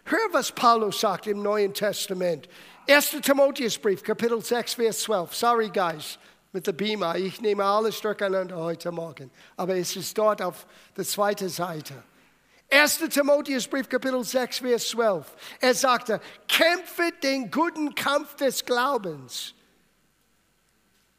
Hör, 0.06 0.28
was 0.32 0.52
Paulus 0.52 1.00
sagt 1.00 1.28
im 1.28 1.42
Neuen 1.42 1.74
Testament. 1.74 2.50
1. 2.88 3.18
Timotheusbrief, 3.22 4.04
Kapitel 4.04 4.42
6, 4.42 4.74
Vers 4.74 5.02
12. 5.04 5.34
Sorry, 5.34 5.70
guys, 5.70 6.18
mit 6.52 6.68
der 6.68 6.74
Beamer. 6.74 7.16
Ich 7.16 7.40
nehme 7.40 7.64
alles 7.64 8.02
durcheinander 8.02 8.58
heute 8.58 8.92
Morgen. 8.92 9.32
Aber 9.56 9.76
es 9.78 9.96
ist 9.96 10.18
dort 10.18 10.42
auf 10.42 10.66
der 10.98 11.06
zweiten 11.06 11.48
Seite. 11.48 12.04
1. 12.70 12.98
Timotheusbrief, 13.10 13.88
Kapitel 13.88 14.24
6, 14.24 14.60
Vers 14.60 14.88
12. 14.90 15.26
Er 15.62 15.76
sagte, 15.76 16.20
kämpfe 16.48 17.12
den 17.22 17.52
guten 17.52 17.94
Kampf 17.96 18.36
des 18.36 18.66
Glaubens. 18.66 19.54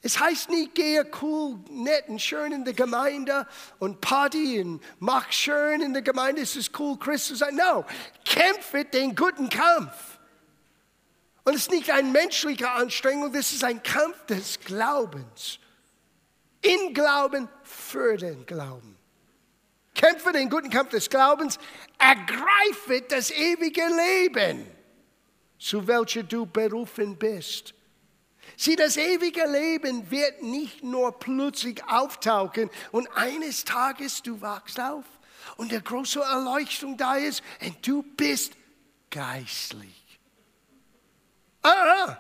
Es 0.07 0.21
heißt 0.21 0.51
nicht, 0.51 0.75
gehe 0.75 1.11
cool, 1.23 1.59
nett 1.71 2.09
und 2.09 2.21
schön 2.21 2.53
in 2.53 2.63
der 2.63 2.75
Gemeinde 2.75 3.47
und 3.79 4.03
Party 4.03 4.61
und 4.61 4.83
mach 4.99 5.33
schön 5.33 5.81
in 5.81 5.95
der 5.95 6.03
Gemeinde, 6.03 6.43
es 6.43 6.57
ist 6.57 6.79
cool, 6.79 6.99
Christ 6.99 7.29
zu 7.29 7.37
sein. 7.37 7.57
No, 7.57 7.87
kämpfe 8.23 8.85
den 8.85 9.17
guten 9.17 9.49
Kampf. 9.49 10.19
Und 11.45 11.55
es 11.55 11.63
ist 11.63 11.71
nicht 11.71 11.91
eine 11.91 12.11
menschliche 12.11 12.71
Anstrengung, 12.71 13.33
das 13.33 13.53
ist 13.53 13.65
ein 13.65 13.83
Kampf 13.83 14.27
des 14.27 14.61
Glaubens. 14.61 15.59
In 16.61 16.93
Glauben 16.93 17.49
für 17.63 18.19
den 18.19 18.45
Glauben. 18.45 18.99
Kämpfe 19.95 20.33
den 20.33 20.51
guten 20.51 20.69
Kampf 20.69 20.91
des 20.91 21.09
Glaubens, 21.09 21.59
ergreife 21.99 23.01
das 23.09 23.31
ewige 23.31 23.81
Leben, 23.87 24.67
zu 25.59 25.87
welcher 25.87 26.25
du 26.25 26.45
berufen 26.45 27.17
bist. 27.17 27.73
Sieh, 28.57 28.77
das 28.77 28.97
ewige 28.97 29.47
Leben 29.47 30.11
wird 30.11 30.43
nicht 30.43 30.83
nur 30.83 31.19
plötzlich 31.19 31.83
auftauchen 31.85 32.71
und 32.93 33.09
eines 33.17 33.65
Tages 33.65 34.23
du 34.23 34.41
wachst 34.41 34.79
auf 34.81 35.05
und 35.57 35.73
der 35.73 35.81
große 35.81 36.21
Erleuchtung 36.21 36.97
da 36.97 37.17
ist 37.17 37.43
und 37.61 37.87
du 37.87 38.03
bist 38.03 38.53
geistlich. 39.11 40.19
Ah, 41.63 42.07
ah. 42.07 42.19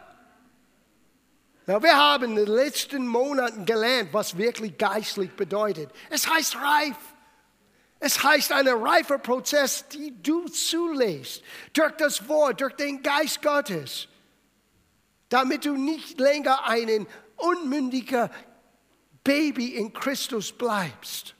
Na, 1.67 1.83
wir 1.83 1.97
haben 1.97 2.25
in 2.25 2.37
den 2.37 2.55
letzten 2.55 3.07
Monaten 3.07 3.65
gelernt, 3.65 4.11
was 4.13 4.37
wirklich 4.37 4.77
geistlich 4.77 5.31
bedeutet. 5.35 5.91
Es 6.11 6.29
heißt 6.29 6.57
reif. 6.57 6.97
Es 8.01 8.23
heißt 8.23 8.53
ein 8.53 8.69
reifer 8.69 9.19
Prozess, 9.19 9.89
die 9.89 10.13
du 10.23 10.47
zulässt, 10.49 11.43
durch 11.73 11.93
das 11.93 12.29
Wort, 12.29 12.61
durch 12.61 12.75
den 12.75 13.03
Geist 13.03 13.41
Gottes 13.41 14.09
damit 15.35 15.65
du 15.65 15.77
nicht 15.77 16.21
länger 16.21 16.65
ein 16.65 17.09
unmündiger 17.35 18.31
Baby 19.25 19.75
in 19.75 19.93
Christus 19.93 20.53
bleibst. 20.53 21.35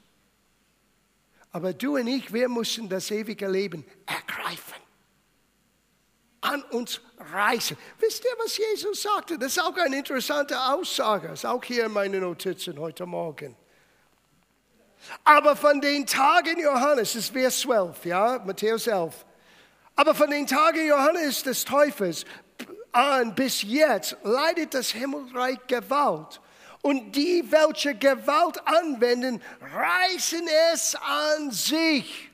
Aber 1.53 1.73
du 1.73 1.97
und 1.97 2.09
ich, 2.09 2.33
wir 2.33 2.49
müssen 2.49 2.89
das 2.89 3.13
ewige 3.13 3.47
Leben 3.47 3.85
ergreifen. 4.05 4.83
kann 6.43 6.63
uns 6.65 7.01
reißen. 7.33 7.77
Wisst 8.01 8.25
ihr, 8.25 8.33
was 8.43 8.59
Jesus 8.59 9.03
sagte? 9.03 9.39
Das 9.39 9.53
ist 9.53 9.63
auch 9.63 9.77
eine 9.77 9.99
interessante 9.99 10.61
Aussage. 10.61 11.29
Das 11.29 11.41
ist 11.41 11.45
auch 11.45 11.63
hier 11.63 11.87
in 11.87 11.93
meinen 11.93 12.21
Notizen 12.21 12.77
heute 12.81 13.07
Morgen. 13.07 13.57
Aber 15.23 15.55
von 15.55 15.81
den 15.81 16.05
Tagen 16.05 16.61
Johannes, 16.61 17.13
das 17.13 17.27
ist 17.27 17.33
Vers 17.33 17.61
12, 17.61 18.05
ja, 18.07 18.43
Matthäus 18.45 18.89
11. 18.89 19.25
Aber 19.95 20.15
von 20.17 20.31
den 20.31 20.49
Tagen 20.49 20.85
Johannes 20.85 21.45
des 21.45 21.65
Täufers 21.65 22.25
an 22.95 23.35
bis 23.35 23.63
jetzt 23.63 24.17
leidet 24.23 24.75
das 24.75 24.91
Himmelreich 24.91 25.59
Gewalt. 25.67 26.41
Und 26.83 27.13
die, 27.13 27.45
welche 27.51 27.95
Gewalt 27.95 28.67
anwenden, 28.67 29.43
reißen 29.75 30.47
es 30.73 30.95
an 30.95 31.51
sich. 31.51 32.31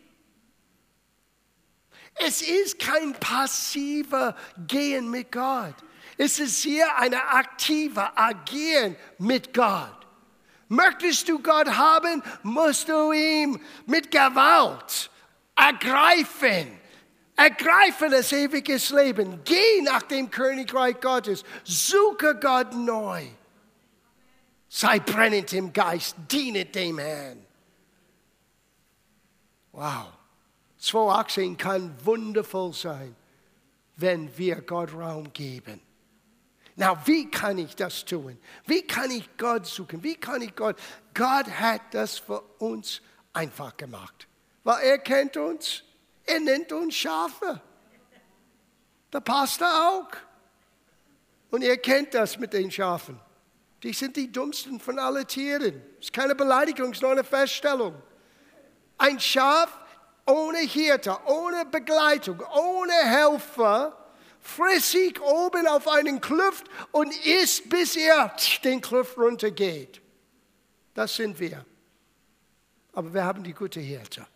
Es 2.17 2.43
ist 2.43 2.79
kein 2.79 3.13
passiver 3.15 4.37
Gehen 4.67 5.11
mit 5.11 5.33
Gott. 5.33 5.75
Es 6.19 6.39
ist 6.39 6.63
hier 6.63 6.97
ein 6.97 7.15
aktiver 7.15 8.13
Agieren 8.19 8.97
mit 9.19 9.55
Gott. 9.55 10.07
Möchtest 10.69 11.29
du 11.29 11.39
Gott 11.39 11.69
haben, 11.69 12.23
musst 12.43 12.89
du 12.89 13.13
ihn 13.13 13.61
mit 13.87 14.11
Gewalt 14.11 15.11
ergreifen. 15.57 16.80
Ergreife 17.41 18.11
das 18.11 18.33
ewige 18.33 18.77
Leben. 18.95 19.41
Geh 19.45 19.81
nach 19.81 20.03
dem 20.03 20.31
Königreich 20.31 21.01
Gottes. 21.01 21.43
Suche 21.65 22.39
Gott 22.39 22.75
neu. 22.75 23.25
Sei 24.69 24.99
brennend 24.99 25.51
im 25.55 25.73
Geist. 25.73 26.17
Diene 26.31 26.67
dem 26.67 26.99
Herrn. 26.99 27.47
Wow. 29.73 30.13
2,18 30.83 31.57
kann 31.57 31.97
wundervoll 32.05 32.75
sein, 32.75 33.17
wenn 33.97 34.37
wir 34.37 34.61
Gott 34.61 34.93
Raum 34.93 35.33
geben. 35.33 35.81
Na, 36.77 37.07
wie 37.07 37.31
kann 37.31 37.57
ich 37.57 37.75
das 37.75 38.05
tun? 38.05 38.39
Wie 38.67 38.83
kann 38.83 39.11
ich 39.11 39.29
Gott 39.39 39.67
suchen? 39.67 40.03
Wie 40.03 40.17
kann 40.17 40.43
ich 40.43 40.55
Gott? 40.55 40.77
Gott 41.15 41.49
hat 41.49 41.81
das 41.93 42.19
für 42.19 42.43
uns 42.59 43.01
einfach 43.33 43.75
gemacht. 43.79 44.29
Weil 44.63 44.85
er 44.85 44.99
kennt 44.99 45.39
uns. 45.39 45.85
Er 46.31 46.39
nennt 46.39 46.73
uns 46.73 46.95
Schafe. 46.95 47.61
Der 49.13 49.21
Pastor 49.21 49.67
auch. 49.67 50.11
Und 51.51 51.63
er 51.63 51.77
kennt 51.77 52.15
das 52.15 52.39
mit 52.39 52.53
den 52.53 52.71
Schafen. 52.71 53.19
Die 53.83 53.93
sind 53.93 54.15
die 54.15 54.31
dummsten 54.31 54.79
von 54.79 54.99
allen 54.99 55.27
Tieren. 55.27 55.83
Es 55.99 56.07
ist 56.07 56.13
keine 56.13 56.37
Beleidigung, 56.37 56.91
es 56.91 56.99
ist 56.99 57.03
nur 57.03 57.11
eine 57.11 57.25
Feststellung. 57.25 58.01
Ein 58.97 59.19
Schaf 59.19 59.77
ohne 60.27 60.59
Hirte, 60.59 61.17
ohne 61.27 61.65
Begleitung, 61.65 62.41
ohne 62.55 62.93
Helfer, 62.93 63.97
frissig 64.39 65.21
oben 65.21 65.67
auf 65.67 65.89
einen 65.89 66.21
Kluft 66.21 66.67
und 66.93 67.13
isst, 67.27 67.69
bis 67.69 67.97
er 67.97 68.37
den 68.63 68.81
Kluft 68.81 69.19
runtergeht. 69.19 70.01
Das 70.95 71.17
sind 71.17 71.41
wir. 71.41 71.65
Aber 72.93 73.13
wir 73.13 73.25
haben 73.25 73.43
die 73.43 73.55
gute 73.55 73.81
Hirte. 73.81 74.27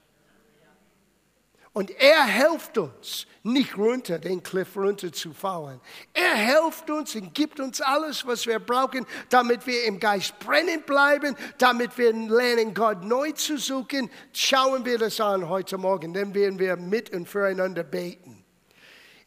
Und 1.75 1.90
er 1.90 2.25
hilft 2.25 2.78
uns, 2.78 3.26
nicht 3.43 3.76
runter, 3.76 4.21
den 4.21 4.40
Cliff 4.45 4.76
runter 4.76 5.12
zu 5.12 5.33
fallen. 5.33 5.81
Er 6.12 6.37
hilft 6.37 6.88
uns 6.88 7.16
und 7.16 7.35
gibt 7.35 7.59
uns 7.59 7.81
alles, 7.81 8.25
was 8.25 8.47
wir 8.47 8.61
brauchen, 8.61 9.04
damit 9.28 9.66
wir 9.66 9.85
im 9.85 9.99
Geist 9.99 10.38
brennen 10.38 10.83
bleiben, 10.87 11.37
damit 11.59 11.99
wir 11.99 12.12
lernen, 12.12 12.73
Gott 12.75 13.02
neu 13.02 13.33
zu 13.33 13.59
suchen. 13.59 14.09
Schauen 14.33 14.85
wir 14.85 14.99
das 14.99 15.21
an 15.21 15.49
heute 15.49 15.76
Morgen, 15.76 16.14
dann 16.14 16.33
werden 16.33 16.61
wir 16.61 16.76
mit 16.76 17.11
und 17.11 17.28
füreinander 17.28 17.83
beten. 17.83 18.45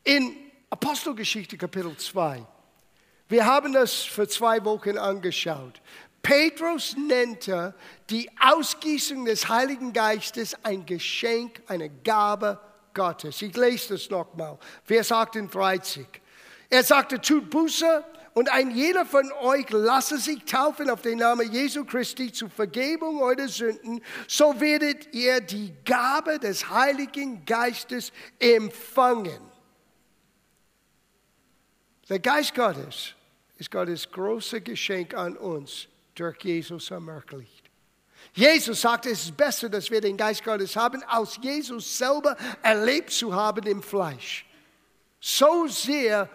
In 0.05 0.33
Apostelgeschichte 0.69 1.57
Kapitel 1.57 1.97
2, 1.97 2.47
wir 3.27 3.45
haben 3.45 3.73
das 3.73 4.03
für 4.03 4.25
zwei 4.25 4.63
Wochen 4.63 4.97
angeschaut. 4.97 5.81
Petrus 6.27 6.93
nannte 6.97 7.73
die 8.09 8.29
Ausgießung 8.37 9.23
des 9.23 9.47
Heiligen 9.47 9.93
Geistes 9.93 10.57
ein 10.61 10.85
Geschenk, 10.85 11.61
eine 11.67 11.89
Gabe 11.89 12.59
Gottes. 12.93 13.41
Ich 13.41 13.55
lese 13.55 13.93
das 13.93 14.09
nochmal. 14.09 14.59
Vers 14.83 15.09
38. 15.09 16.05
Er 16.69 16.83
sagte, 16.83 17.21
tut 17.21 17.49
Buße 17.49 18.03
und 18.33 18.51
ein 18.51 18.71
jeder 18.71 19.05
von 19.05 19.31
euch 19.39 19.69
lasse 19.69 20.17
sich 20.17 20.43
taufen 20.43 20.89
auf 20.89 21.01
den 21.01 21.19
Namen 21.19 21.49
Jesu 21.49 21.85
Christi 21.85 22.29
zur 22.33 22.49
Vergebung 22.49 23.21
eurer 23.21 23.47
Sünden, 23.47 24.03
so 24.27 24.59
werdet 24.59 25.15
ihr 25.15 25.39
die 25.39 25.73
Gabe 25.85 26.39
des 26.39 26.69
Heiligen 26.69 27.45
Geistes 27.45 28.11
empfangen. 28.37 29.39
Der 32.09 32.19
Geist 32.19 32.53
Gottes 32.53 33.13
ist 33.55 33.71
Gottes 33.71 34.11
großes 34.11 34.61
Geschenk 34.65 35.13
an 35.13 35.37
uns 35.37 35.87
durch 36.19 36.37
Jesus 36.43 36.91
ermöglicht. 36.91 37.69
Jesus 38.33 38.81
sagte, 38.81 39.09
es 39.09 39.23
ist 39.25 39.37
besser, 39.37 39.69
dass 39.69 39.89
wir 39.89 40.01
den 40.01 40.17
Geist 40.17 40.43
Gottes 40.43 40.75
haben, 40.75 41.03
als 41.03 41.39
Jesus 41.41 41.97
selber 41.97 42.35
erlebt 42.61 43.11
zu 43.11 43.33
haben 43.33 43.65
im 43.65 43.81
Fleisch. 43.81 44.45
So 45.19 45.67
sehr 45.67 46.29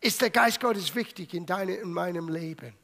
ist 0.00 0.20
der 0.20 0.30
Geist 0.30 0.60
Gottes 0.60 0.94
wichtig 0.94 1.34
in 1.34 1.46
deinem 1.46 1.82
und 1.82 1.92
meinem 1.92 2.28
Leben. 2.28 2.74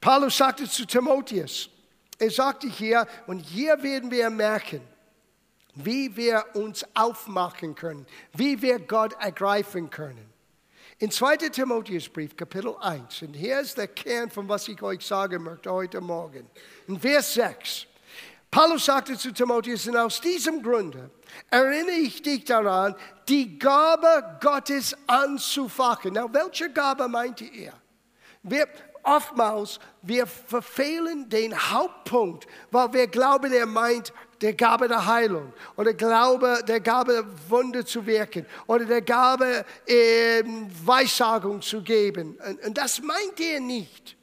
Paulus 0.00 0.38
sagte 0.38 0.68
zu 0.68 0.86
Timotheus, 0.86 1.68
er 2.18 2.30
sagte 2.30 2.68
hier, 2.68 3.06
und 3.26 3.40
hier 3.40 3.82
werden 3.82 4.10
wir 4.10 4.30
merken, 4.30 4.80
wie 5.74 6.14
wir 6.16 6.44
uns 6.54 6.84
aufmachen 6.94 7.74
können, 7.74 8.06
wie 8.32 8.60
wir 8.60 8.78
Gott 8.78 9.14
ergreifen 9.20 9.90
können. 9.90 10.29
In 11.02 11.10
2. 11.10 11.48
Timotheusbrief, 11.48 12.36
Kapitel 12.36 12.76
1, 12.78 13.22
und 13.22 13.32
hier 13.32 13.60
ist 13.60 13.78
der 13.78 13.88
Kern 13.88 14.28
von 14.28 14.46
was 14.46 14.68
ich 14.68 14.82
euch 14.82 15.00
sagen 15.00 15.42
möchte 15.42 15.72
heute 15.72 15.98
Morgen. 15.98 16.46
In 16.88 17.00
Vers 17.00 17.32
6, 17.32 17.86
Paulus 18.50 18.84
sagte 18.84 19.16
zu 19.16 19.32
Timotheus, 19.32 19.88
und 19.88 19.96
aus 19.96 20.20
diesem 20.20 20.62
Grunde 20.62 21.10
erinnere 21.48 21.94
ich 21.94 22.20
dich 22.20 22.44
daran, 22.44 22.94
die 23.26 23.58
Gabe 23.58 24.38
Gottes 24.42 24.94
anzufachen. 25.06 26.12
Na, 26.12 26.30
welche 26.30 26.70
Gabe 26.70 27.08
meinte 27.08 27.46
er? 27.46 27.72
Wir, 28.42 28.68
oftmals, 29.02 29.78
wir 30.02 30.26
verfehlen 30.26 31.28
den 31.28 31.54
Hauptpunkt, 31.72 32.46
weil 32.70 32.92
wir 32.92 33.06
glauben, 33.06 33.52
er 33.52 33.66
meint 33.66 34.12
der 34.40 34.54
Gabe 34.54 34.88
der 34.88 35.06
Heilung 35.06 35.52
oder 35.76 35.92
Glaube, 35.92 36.62
der 36.66 36.80
Gabe 36.80 37.24
Wunder 37.48 37.84
zu 37.84 38.06
wirken 38.06 38.46
oder 38.66 38.84
der 38.84 39.02
Gabe 39.02 39.64
ähm, 39.86 40.70
Weissagung 40.84 41.60
zu 41.60 41.82
geben. 41.82 42.38
Und, 42.46 42.64
und 42.64 42.78
das 42.78 43.00
meint 43.02 43.38
er 43.38 43.60
nicht. 43.60 44.16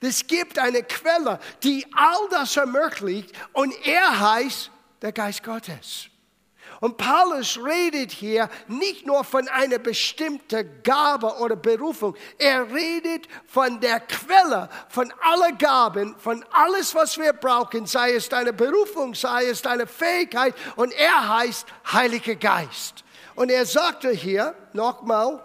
Es 0.00 0.26
gibt 0.26 0.58
eine 0.58 0.82
Quelle, 0.82 1.38
die 1.62 1.86
all 1.94 2.28
das 2.30 2.56
ermöglicht 2.56 3.32
und 3.52 3.74
er 3.86 4.20
heißt 4.20 4.70
der 5.02 5.12
Geist 5.12 5.42
Gottes. 5.42 6.08
Und 6.80 6.96
Paulus 6.96 7.58
redet 7.62 8.12
hier 8.12 8.48
nicht 8.68 9.06
nur 9.06 9.24
von 9.24 9.48
einer 9.48 9.78
bestimmten 9.78 10.82
Gabe 10.82 11.34
oder 11.38 11.56
Berufung, 11.56 12.14
er 12.38 12.70
redet 12.70 13.28
von 13.46 13.80
der 13.80 14.00
Quelle, 14.00 14.68
von 14.88 15.12
aller 15.22 15.52
Gaben, 15.52 16.16
von 16.18 16.44
alles, 16.52 16.94
was 16.94 17.18
wir 17.18 17.32
brauchen, 17.32 17.86
sei 17.86 18.14
es 18.14 18.28
deine 18.28 18.52
Berufung, 18.52 19.14
sei 19.14 19.46
es 19.46 19.62
deine 19.62 19.86
Fähigkeit. 19.86 20.54
Und 20.76 20.92
er 20.92 21.36
heißt 21.36 21.66
Heiliger 21.92 22.34
Geist. 22.34 23.04
Und 23.34 23.50
er 23.50 23.66
sagte 23.66 24.10
hier 24.10 24.54
nochmal, 24.72 25.42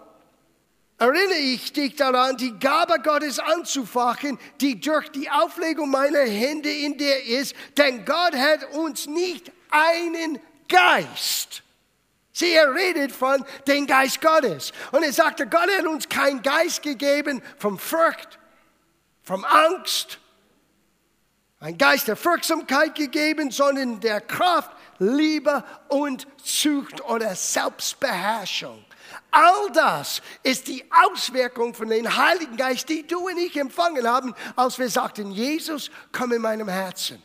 erinnere 0.98 1.38
ich 1.38 1.74
dich 1.74 1.96
daran, 1.96 2.38
die 2.38 2.58
Gabe 2.60 3.00
Gottes 3.02 3.40
anzufachen, 3.40 4.38
die 4.62 4.80
durch 4.80 5.10
die 5.10 5.30
Auflegung 5.30 5.90
meiner 5.90 6.20
Hände 6.20 6.72
in 6.72 6.98
dir 6.98 7.26
ist, 7.26 7.56
denn 7.78 8.06
Gott 8.06 8.36
hat 8.36 8.72
uns 8.74 9.08
nicht 9.08 9.52
einen 9.72 10.40
Geist. 10.72 11.64
Sie 12.32 12.58
redet 12.58 13.12
von 13.12 13.46
dem 13.68 13.86
Geist 13.86 14.22
Gottes. 14.22 14.72
Und 14.92 15.04
er 15.04 15.12
sagte, 15.14 15.46
Gott 15.48 15.70
hat 15.78 15.86
uns 15.86 16.08
keinen 16.08 16.42
Geist 16.42 16.82
gegeben 16.82 17.44
vom 17.58 17.78
Furcht, 17.78 18.40
vom 19.22 19.44
Angst, 19.44 20.18
ein 21.60 21.78
Geist 21.78 22.08
der 22.08 22.16
Furchtsamkeit 22.16 22.96
gegeben, 22.96 23.52
sondern 23.52 24.00
der 24.00 24.22
Kraft, 24.22 24.72
Liebe 24.98 25.64
und 25.90 26.26
Zucht 26.44 27.02
oder 27.02 27.36
Selbstbeherrschung. 27.36 28.84
All 29.30 29.70
das 29.74 30.22
ist 30.42 30.68
die 30.68 30.84
Auswirkung 30.92 31.74
von 31.74 31.90
dem 31.90 32.18
Heiligen 32.18 32.58
Geist, 32.58 32.90
die 32.90 33.06
du 33.06 33.28
und 33.28 33.38
ich 33.38 33.58
empfangen 33.58 34.08
haben, 34.08 34.34
als 34.56 34.80
wir 34.80 34.90
sagten, 34.90 35.32
Jesus, 35.32 35.92
komm 36.12 36.32
in 36.32 36.42
meinem 36.42 36.68
Herzen. 36.68 37.22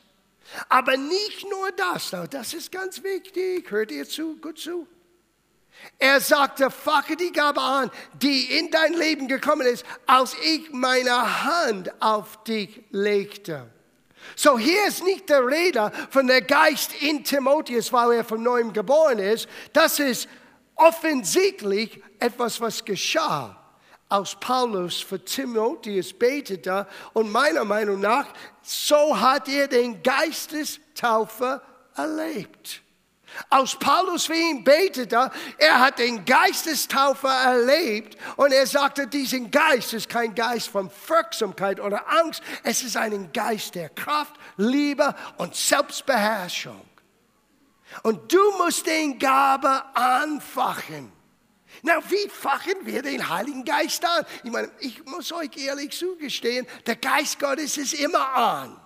Aber 0.69 0.97
nicht 0.97 1.49
nur 1.49 1.73
das, 1.73 2.15
das 2.31 2.55
ist 2.55 2.73
ganz 2.73 3.03
wichtig, 3.03 3.71
hört 3.71 3.91
ihr 3.91 4.09
zu, 4.09 4.37
gut 4.37 4.59
zu. 4.59 4.87
Er 5.99 6.21
sagte, 6.21 6.71
fache 6.71 7.17
die 7.17 7.33
Gabe 7.33 7.61
an, 7.61 7.91
die 8.15 8.59
in 8.59 8.71
dein 8.71 8.95
Leben 8.95 9.29
gekommen 9.29 9.67
ist, 9.67 9.85
als 10.07 10.35
ich 10.43 10.71
meine 10.73 11.45
Hand 11.45 11.91
auf 12.01 12.43
dich 12.45 12.83
legte. 12.91 13.71
So 14.35 14.59
hier 14.59 14.87
ist 14.87 15.05
nicht 15.05 15.29
der 15.29 15.47
Rede 15.47 15.93
von 16.11 16.27
der 16.27 16.43
Geist 16.43 16.93
in 17.01 17.23
Timotheus, 17.23 17.93
weil 17.93 18.13
er 18.13 18.25
von 18.25 18.43
neuem 18.43 18.73
geboren 18.73 19.19
ist. 19.19 19.49
Das 19.73 19.99
ist 19.99 20.29
offensichtlich 20.75 22.03
etwas, 22.19 22.61
was 22.61 22.85
geschah 22.85 23.66
aus 24.09 24.37
Paulus 24.39 25.01
für 25.01 25.25
Timotheus 25.25 26.13
betete 26.13 26.87
und 27.13 27.31
meiner 27.31 27.65
Meinung 27.65 28.01
nach, 28.01 28.27
so 28.63 29.19
hat 29.19 29.49
er 29.49 29.67
den 29.69 30.03
Geistestaufe 30.03 31.61
erlebt. 31.97 32.83
Aus 33.51 33.77
Paulus 33.77 34.27
für 34.27 34.35
ihn 34.35 34.65
betete, 34.65 35.31
er 35.59 35.81
hat 35.81 35.99
den 35.99 36.25
Geistestaufe 36.25 37.27
erlebt 37.27 38.17
und 38.37 38.53
er 38.53 38.67
sagte, 38.67 39.07
diesen 39.07 39.51
Geist 39.51 39.93
ist 39.93 40.09
kein 40.09 40.35
Geist 40.35 40.69
von 40.69 40.91
Wirksamkeit 41.07 41.81
oder 41.81 42.09
Angst, 42.09 42.43
es 42.63 42.83
ist 42.83 42.97
ein 42.97 43.33
Geist 43.33 43.75
der 43.75 43.91
Kraft, 43.91 44.35
Liebe 44.57 45.15
und 45.37 45.55
Selbstbeherrschung. 45.55 46.81
Und 48.03 48.33
du 48.33 48.59
musst 48.59 48.87
den 48.87 49.19
Gabe 49.19 49.83
anfachen. 49.95 51.13
Na, 51.87 52.03
wie 52.11 52.29
fachen 52.29 52.75
wir 52.83 53.01
den 53.01 53.29
Heiligen 53.29 53.65
Geist 53.65 54.05
an? 54.05 54.27
Ich 54.43 54.51
meine, 54.51 54.69
ich 54.81 55.05
muss 55.05 55.31
euch 55.31 55.57
ehrlich 55.57 55.97
zugestehen, 55.97 56.67
der 56.85 56.97
Geist 56.97 57.39
Gottes 57.39 57.77
ist 57.77 57.95
immer 57.95 58.29
an. 58.35 58.81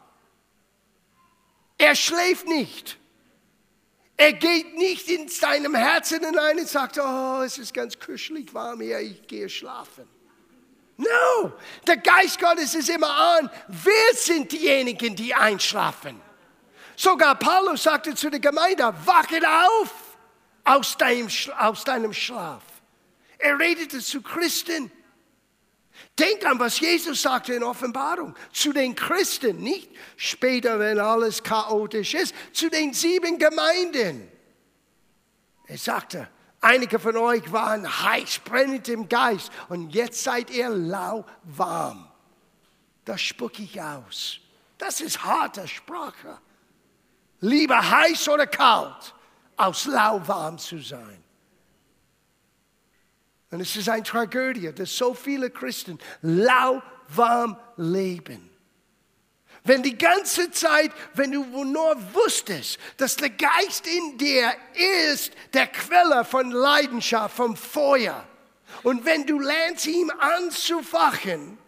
Er 1.78 1.94
schläft 1.94 2.46
nicht. 2.46 2.98
Er 4.18 4.34
geht 4.34 4.76
nicht 4.76 5.08
in 5.08 5.28
seinem 5.28 5.74
Herzen 5.74 6.22
hinein 6.22 6.58
und 6.58 6.68
sagt, 6.68 6.98
oh, 6.98 7.40
es 7.40 7.56
ist 7.56 7.72
ganz 7.72 7.98
kuschelig 7.98 8.52
warm 8.52 8.82
hier, 8.82 9.00
ich 9.00 9.26
gehe 9.26 9.48
schlafen. 9.48 10.06
No, 10.98 11.54
der 11.86 11.96
Geist 11.96 12.38
Gottes 12.38 12.74
ist 12.74 12.90
immer 12.90 13.16
an. 13.16 13.50
Wir 13.68 14.14
sind 14.14 14.52
diejenigen, 14.52 15.16
die 15.16 15.34
einschlafen. 15.34 16.20
Sogar 16.96 17.34
Paulus 17.36 17.82
sagte 17.84 18.14
zu 18.14 18.28
der 18.28 18.40
Gemeinde, 18.40 18.92
wachet 19.06 19.46
auf 19.46 19.90
aus 20.64 20.98
deinem 20.98 22.12
Schlaf. 22.12 22.62
Er 23.40 23.58
redete 23.58 24.00
zu 24.00 24.22
Christen. 24.22 24.90
Denk 26.18 26.44
an, 26.44 26.58
was 26.58 26.78
Jesus 26.78 27.22
sagte 27.22 27.54
in 27.54 27.62
Offenbarung. 27.62 28.34
Zu 28.52 28.72
den 28.72 28.94
Christen, 28.94 29.58
nicht 29.58 29.90
später, 30.16 30.78
wenn 30.78 30.98
alles 30.98 31.42
chaotisch 31.42 32.14
ist, 32.14 32.34
zu 32.52 32.68
den 32.68 32.92
sieben 32.92 33.38
Gemeinden. 33.38 34.30
Er 35.66 35.78
sagte, 35.78 36.28
einige 36.60 36.98
von 36.98 37.16
euch 37.16 37.50
waren 37.50 37.86
heiß, 37.86 38.40
brennend 38.44 38.88
im 38.88 39.08
Geist 39.08 39.50
und 39.68 39.90
jetzt 39.90 40.22
seid 40.22 40.50
ihr 40.50 40.68
lauwarm. 40.68 42.10
Das 43.04 43.20
spucke 43.22 43.62
ich 43.62 43.80
aus. 43.80 44.40
Das 44.76 45.00
ist 45.00 45.24
harte 45.24 45.66
Sprache. 45.66 46.38
Lieber 47.40 47.90
heiß 47.90 48.28
oder 48.28 48.46
kalt, 48.46 49.14
aus 49.56 49.86
lauwarm 49.86 50.58
zu 50.58 50.78
sein. 50.78 51.24
Und 53.50 53.60
es 53.60 53.74
ist 53.74 53.88
eine 53.88 54.02
Tragödie, 54.02 54.72
dass 54.72 54.96
so 54.96 55.12
viele 55.12 55.50
Christen 55.50 55.98
lauwarm 56.22 57.56
leben. 57.76 58.48
Wenn 59.64 59.82
die 59.82 59.98
ganze 59.98 60.50
Zeit, 60.50 60.90
wenn 61.14 61.32
du 61.32 61.44
nur 61.64 61.96
wusstest, 62.14 62.78
dass 62.96 63.16
der 63.16 63.30
Geist 63.30 63.86
in 63.86 64.16
dir 64.16 64.52
ist 65.04 65.32
der 65.52 65.66
Quelle 65.66 66.24
von 66.24 66.50
Leidenschaft, 66.50 67.36
vom 67.36 67.56
Feuer. 67.56 68.26
Und 68.84 69.04
wenn 69.04 69.26
du 69.26 69.38
lernst, 69.38 69.86
ihm 69.86 70.10
anzufachen, 70.18 71.58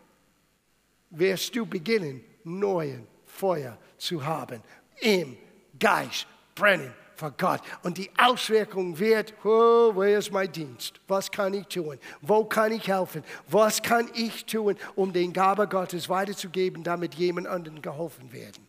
wirst 1.11 1.55
du 1.55 1.67
beginnen, 1.67 2.25
neuen 2.45 3.07
Feuer 3.27 3.77
zu 3.99 4.25
haben. 4.25 4.63
Im 5.01 5.37
Geist 5.79 6.27
brennen 6.55 6.95
vor 7.23 7.31
Gott. 7.31 7.61
Und 7.85 7.99
die 7.99 8.11
Auswirkung 8.19 8.99
wird, 8.99 9.33
oh, 9.45 9.95
wo 9.95 10.03
ist 10.03 10.33
mein 10.33 10.51
Dienst? 10.51 11.01
Was 11.07 11.31
kann 11.31 11.55
ich 11.55 11.69
tun? 11.69 11.99
Wo 12.21 12.45
kann 12.45 12.73
ich 12.73 12.89
helfen? 12.89 13.23
Was 13.49 13.81
kann 13.81 14.11
ich 14.15 14.45
tun, 14.45 14.77
um 14.97 15.13
den 15.13 15.33
Gabe 15.33 15.69
Gottes 15.69 16.09
weiterzugeben, 16.09 16.83
damit 16.83 17.15
jemand 17.15 17.47
anderen 17.47 17.81
geholfen 17.81 18.33
werden? 18.33 18.67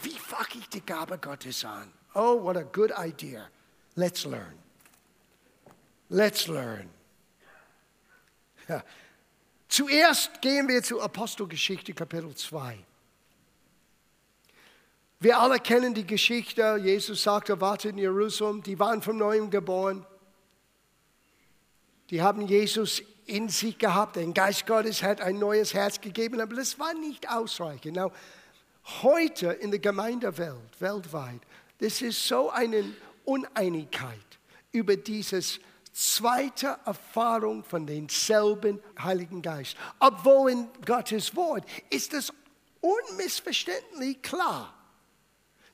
Wie 0.00 0.16
fange 0.16 0.60
ich 0.60 0.68
die 0.68 0.86
Gabe 0.86 1.18
Gottes 1.18 1.64
an? 1.64 1.92
Oh, 2.14 2.40
what 2.40 2.56
a 2.56 2.62
good 2.62 2.92
idea. 2.96 3.48
Let's 3.96 4.24
learn. 4.24 4.54
Let's 6.08 6.46
learn. 6.46 6.88
Ja. 8.68 8.84
Zuerst 9.68 10.40
gehen 10.40 10.68
wir 10.68 10.84
zur 10.84 11.02
Apostelgeschichte 11.02 11.92
Kapitel 11.94 12.32
2. 12.32 12.78
Wir 15.22 15.38
alle 15.38 15.58
kennen 15.60 15.92
die 15.92 16.06
Geschichte. 16.06 16.80
Jesus 16.82 17.22
sagte, 17.22 17.60
warte 17.60 17.90
in 17.90 17.98
Jerusalem. 17.98 18.62
Die 18.62 18.78
waren 18.78 19.02
von 19.02 19.18
neuem 19.18 19.50
geboren. 19.50 20.06
Die 22.08 22.22
haben 22.22 22.46
Jesus 22.46 23.02
in 23.26 23.50
sich 23.50 23.76
gehabt. 23.76 24.16
Der 24.16 24.26
Geist 24.28 24.66
Gottes 24.66 25.02
hat 25.02 25.20
ein 25.20 25.38
neues 25.38 25.74
Herz 25.74 26.00
gegeben, 26.00 26.40
aber 26.40 26.56
das 26.56 26.78
war 26.78 26.94
nicht 26.94 27.30
ausreichend. 27.30 27.96
Now, 27.96 28.12
heute 29.02 29.48
in 29.48 29.70
der 29.70 29.78
Gemeindewelt, 29.78 30.80
weltweit, 30.80 31.42
das 31.80 32.00
ist 32.00 32.26
so 32.26 32.48
eine 32.48 32.82
Uneinigkeit 33.26 34.16
über 34.72 34.96
dieses 34.96 35.60
zweite 35.92 36.78
Erfahrung 36.86 37.62
von 37.62 37.86
denselben 37.86 38.80
Heiligen 38.98 39.42
Geist. 39.42 39.76
Obwohl 39.98 40.50
in 40.50 40.68
Gottes 40.86 41.36
Wort 41.36 41.64
ist 41.90 42.14
es 42.14 42.32
unmissverständlich 42.80 44.22
klar 44.22 44.79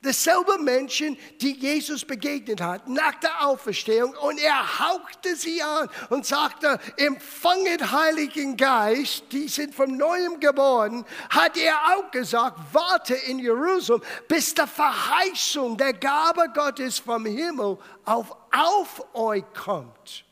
Dasselbe 0.06 0.58
Menschen, 0.58 1.18
die 1.40 1.54
Jesus 1.54 2.04
begegnet 2.04 2.60
hat 2.60 2.86
nach 2.86 3.16
der 3.16 3.44
Auferstehung 3.44 4.14
und 4.22 4.38
er 4.38 4.78
hauchte 4.78 5.34
sie 5.34 5.60
an 5.60 5.88
und 6.10 6.24
sagte, 6.24 6.78
empfanget 6.96 7.90
Heiligen 7.90 8.56
Geist, 8.56 9.24
die 9.32 9.48
sind 9.48 9.74
vom 9.74 9.96
Neuem 9.96 10.38
geboren, 10.38 11.04
hat 11.28 11.56
er 11.56 11.74
auch 11.88 12.08
gesagt, 12.12 12.56
warte 12.70 13.16
in 13.16 13.40
Jerusalem, 13.40 14.00
bis 14.28 14.54
der 14.54 14.68
Verheißung 14.68 15.76
der 15.76 15.92
Gabe 15.92 16.52
Gottes 16.54 17.00
vom 17.00 17.26
Himmel 17.26 17.76
auf, 18.04 18.36
auf 18.52 19.12
euch 19.12 19.44
kommt. 19.54 20.24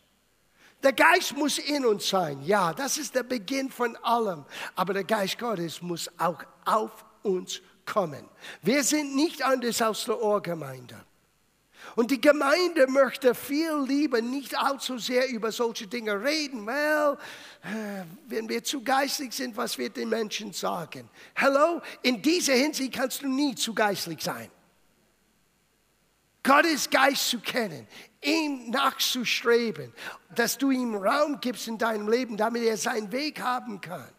Der 0.85 0.93
Geist 0.93 1.37
muss 1.37 1.59
in 1.59 1.85
uns 1.85 2.09
sein, 2.09 2.41
ja, 2.43 2.73
das 2.73 2.97
ist 2.97 3.13
der 3.13 3.25
Beginn 3.25 3.73
von 3.73 3.97
allem, 4.05 4.45
aber 4.77 4.95
der 4.95 5.03
Geist 5.03 5.37
Gottes 5.37 5.83
muss 5.83 6.09
auch 6.17 6.45
auf 6.65 7.05
uns 7.25 7.57
kommen 7.57 7.74
kommen. 7.87 8.29
Wir 8.63 8.83
sind 8.85 9.15
nicht 9.15 9.43
anders 9.43 9.81
als 9.83 10.05
die 10.05 10.11
Ohrgemeinde. 10.11 11.05
Und 11.97 12.11
die 12.11 12.21
Gemeinde 12.21 12.87
möchte 12.89 13.35
viel 13.35 13.85
lieber 13.87 14.21
nicht 14.21 14.59
allzu 14.59 14.99
sehr 14.99 15.29
über 15.29 15.53
solche 15.53 15.87
Dinge 15.87 16.23
reden, 16.23 16.67
weil 16.67 17.17
äh, 17.63 18.05
wenn 18.27 18.49
wir 18.49 18.65
zu 18.65 18.83
geistlich 18.83 19.33
sind, 19.33 19.57
was 19.57 19.79
wird 19.79 19.97
den 19.97 20.09
Menschen 20.09 20.53
sagen? 20.53 21.09
Hallo, 21.37 21.81
in 22.03 22.21
dieser 22.21 22.55
Hinsicht 22.55 22.95
kannst 22.95 23.23
du 23.23 23.29
nie 23.29 23.55
zu 23.55 23.75
geistlich 23.75 24.23
sein. 24.23 24.51
Gottes 26.43 26.91
Geist 26.91 27.31
zu 27.31 27.39
kennen, 27.39 27.87
ihm 28.23 28.71
nachzustreben, 28.71 29.93
dass 30.35 30.59
du 30.59 30.71
ihm 30.71 30.95
Raum 30.97 31.41
gibst 31.41 31.69
in 31.69 31.79
deinem 31.79 32.09
Leben, 32.09 32.37
damit 32.37 32.65
er 32.65 32.77
seinen 32.77 33.13
Weg 33.13 33.41
haben 33.41 33.81
kann, 33.81 34.11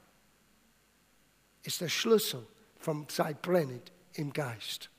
ist 1.63 1.81
der 1.81 1.89
Schlüssel 1.89 2.47
vom 2.85 3.09
Zeit 3.09 3.41
brennend 3.41 3.91
im 4.13 4.31
Geist. 4.31 4.91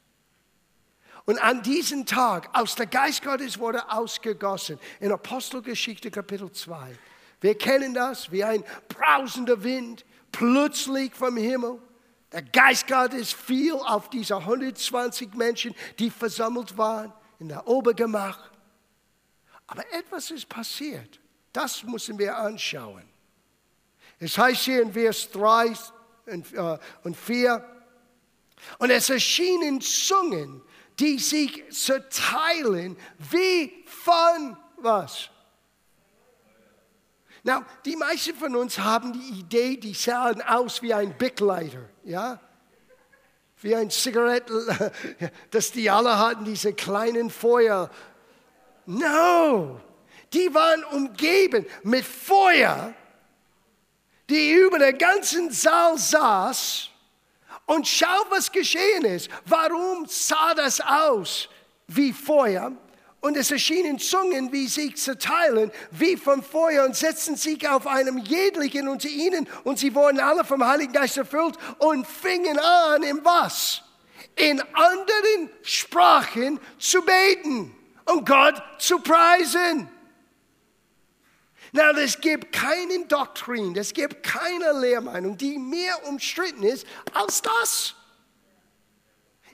Und 1.24 1.38
an 1.38 1.62
diesem 1.62 2.04
Tag, 2.04 2.50
aus 2.52 2.74
der 2.74 2.86
Geist 2.86 3.22
Gottes 3.22 3.58
wurde 3.58 3.90
ausgegossen, 3.90 4.78
in 5.00 5.12
Apostelgeschichte 5.12 6.10
Kapitel 6.10 6.50
2. 6.50 6.98
Wir 7.40 7.56
kennen 7.56 7.94
das 7.94 8.30
wie 8.32 8.42
ein 8.42 8.64
brausender 8.88 9.62
Wind, 9.62 10.04
plötzlich 10.32 11.14
vom 11.14 11.36
Himmel. 11.36 11.78
Der 12.32 12.42
Geist 12.42 12.88
Gottes 12.88 13.32
fiel 13.32 13.74
auf 13.74 14.10
diese 14.10 14.36
120 14.36 15.34
Menschen, 15.34 15.74
die 15.98 16.10
versammelt 16.10 16.76
waren 16.76 17.12
in 17.38 17.48
der 17.48 17.68
Obergemach. 17.68 18.50
Aber 19.68 19.84
etwas 19.92 20.32
ist 20.32 20.48
passiert. 20.48 21.20
Das 21.52 21.84
müssen 21.84 22.18
wir 22.18 22.36
anschauen. 22.36 23.04
Es 24.18 24.36
heißt 24.36 24.62
hier 24.62 24.82
in 24.82 24.92
Vers 24.92 25.30
3 25.30 25.72
und 27.04 27.16
4, 27.16 27.54
äh, 27.54 27.75
und 28.78 28.90
es 28.90 29.10
erschienen 29.10 29.80
Zungen, 29.80 30.62
die 30.98 31.18
sich 31.18 31.64
zerteilen 31.70 32.96
wie 33.30 33.84
von 33.86 34.56
was? 34.78 35.30
Now, 37.42 37.64
die 37.84 37.94
meisten 37.94 38.34
von 38.34 38.56
uns 38.56 38.76
haben 38.78 39.12
die 39.12 39.38
Idee, 39.38 39.76
die 39.76 39.94
sahen 39.94 40.42
aus 40.42 40.82
wie 40.82 40.92
ein 40.92 41.16
Bickleiter, 41.16 41.88
ja? 42.02 42.40
Wie 43.60 43.74
ein 43.74 43.88
Zigarette, 43.88 44.92
dass 45.52 45.70
die 45.70 45.88
alle 45.88 46.18
hatten, 46.18 46.44
diese 46.44 46.74
kleinen 46.74 47.30
Feuer. 47.30 47.88
No, 48.84 49.80
die 50.32 50.52
waren 50.52 50.82
umgeben 50.84 51.66
mit 51.84 52.04
Feuer, 52.04 52.92
die 54.28 54.52
über 54.52 54.80
den 54.80 54.98
ganzen 54.98 55.52
Saal 55.52 55.98
saß 55.98 56.90
und 57.66 57.86
schau, 57.86 58.24
was 58.30 58.50
geschehen 58.50 59.04
ist. 59.04 59.28
Warum 59.44 60.06
sah 60.06 60.54
das 60.54 60.80
aus 60.80 61.48
wie 61.88 62.12
Feuer? 62.12 62.72
Und 63.20 63.36
es 63.36 63.50
erschienen 63.50 63.98
Zungen, 63.98 64.52
wie 64.52 64.68
sich 64.68 64.96
zerteilen, 64.96 65.72
wie 65.90 66.16
vom 66.16 66.44
Feuer 66.44 66.84
und 66.84 66.94
setzten 66.94 67.34
sich 67.34 67.68
auf 67.68 67.86
einem 67.86 68.18
jedlichen 68.18 68.86
unter 68.86 69.08
ihnen 69.08 69.48
und 69.64 69.78
sie 69.80 69.94
wurden 69.94 70.20
alle 70.20 70.44
vom 70.44 70.64
Heiligen 70.64 70.92
Geist 70.92 71.16
erfüllt 71.16 71.56
und 71.78 72.06
fingen 72.06 72.58
an, 72.58 73.02
im 73.02 73.24
was? 73.24 73.82
In 74.36 74.60
anderen 74.74 75.50
Sprachen 75.62 76.60
zu 76.78 77.02
beten 77.02 77.74
und 78.04 78.26
Gott 78.28 78.62
zu 78.78 79.00
preisen. 79.00 79.88
Na, 81.72 81.90
es 81.92 82.20
gibt 82.20 82.52
keine 82.52 83.04
Doktrin, 83.06 83.76
es 83.76 83.92
gibt 83.92 84.22
keine 84.22 84.72
Lehrmeinung, 84.72 85.36
die 85.36 85.58
mehr 85.58 86.06
umstritten 86.06 86.62
ist 86.62 86.86
als 87.12 87.42
das. 87.42 87.94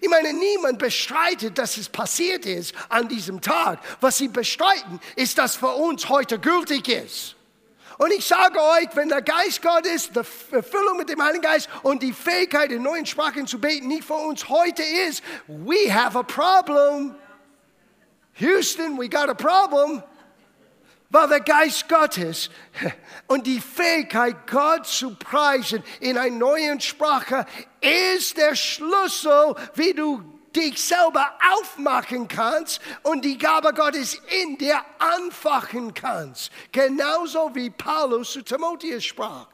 Ich 0.01 0.09
meine, 0.09 0.33
niemand 0.33 0.79
bestreitet, 0.79 1.57
dass 1.59 1.77
es 1.77 1.89
passiert 1.89 2.45
ist 2.45 2.75
an 2.89 3.09
diesem 3.09 3.41
Tag. 3.41 3.79
Was 4.01 4.19
sie 4.19 4.29
bestreiten, 4.29 5.01
ist, 5.15 5.39
dass 5.39 5.55
für 5.55 5.69
uns 5.69 6.09
heute 6.09 6.41
gültig 6.41 6.89
ist. 6.89 7.37
Und 7.99 8.13
ich 8.13 8.25
sage 8.25 8.61
euch, 8.61 8.89
wenn 8.95 9.09
der 9.09 9.23
Geist 9.23 9.63
Gottes, 9.63 10.11
die 10.11 10.57
Erfüllung 10.57 10.97
mit 10.97 11.09
dem 11.09 11.23
Heiligen 11.23 11.43
Geist 11.43 11.69
und 11.85 12.03
die 12.03 12.13
Fähigkeit, 12.13 12.73
in 12.73 12.83
neuen 12.83 13.07
Sprachen 13.07 13.47
zu 13.47 13.61
beten, 13.61 13.87
nicht 13.87 14.05
für 14.05 14.15
uns 14.15 14.49
heute 14.49 14.83
ist, 14.83 15.23
we 15.47 15.93
have 15.93 16.19
a 16.19 16.23
problem. 16.25 17.15
Houston, 18.35 18.99
we 18.99 19.09
got 19.09 19.29
a 19.29 19.35
problem 19.35 20.03
weil 21.13 21.29
der 21.29 21.41
Geist 21.41 21.89
Gottes 21.89 22.51
und 23.29 23.47
die 23.47 23.61
Fähigkeit, 23.61 24.51
Gott 24.51 24.87
zu 24.87 25.15
preisen 25.15 25.85
in 26.01 26.17
einer 26.17 26.35
neuen 26.35 26.81
Sprache, 26.81 27.47
ist 27.81 28.39
der 28.39 28.57
Schlüssel, 28.57 29.55
wie 29.75 29.93
du 29.93 30.23
dich 30.57 30.83
selber 30.83 31.39
aufmachen 31.53 32.29
kannst 32.29 32.81
und 33.03 33.25
die 33.25 33.37
Gabe 33.39 33.73
Gottes 33.75 34.21
in 34.43 34.57
dir 34.57 34.83
anfachen 34.99 35.93
kannst. 35.93 36.51
Genauso 36.73 37.55
wie 37.55 37.71
Paulus 37.71 38.33
zu 38.33 38.43
Timotheus 38.43 39.05
sprach. 39.05 39.49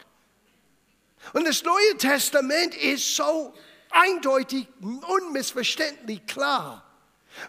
Und 1.33 1.47
das 1.47 1.65
Neue 1.65 1.97
Testament 1.99 2.77
ist 2.77 3.17
so 3.17 3.53
eindeutig, 3.91 4.69
unmissverständlich 4.81 6.25
klar. 6.27 6.88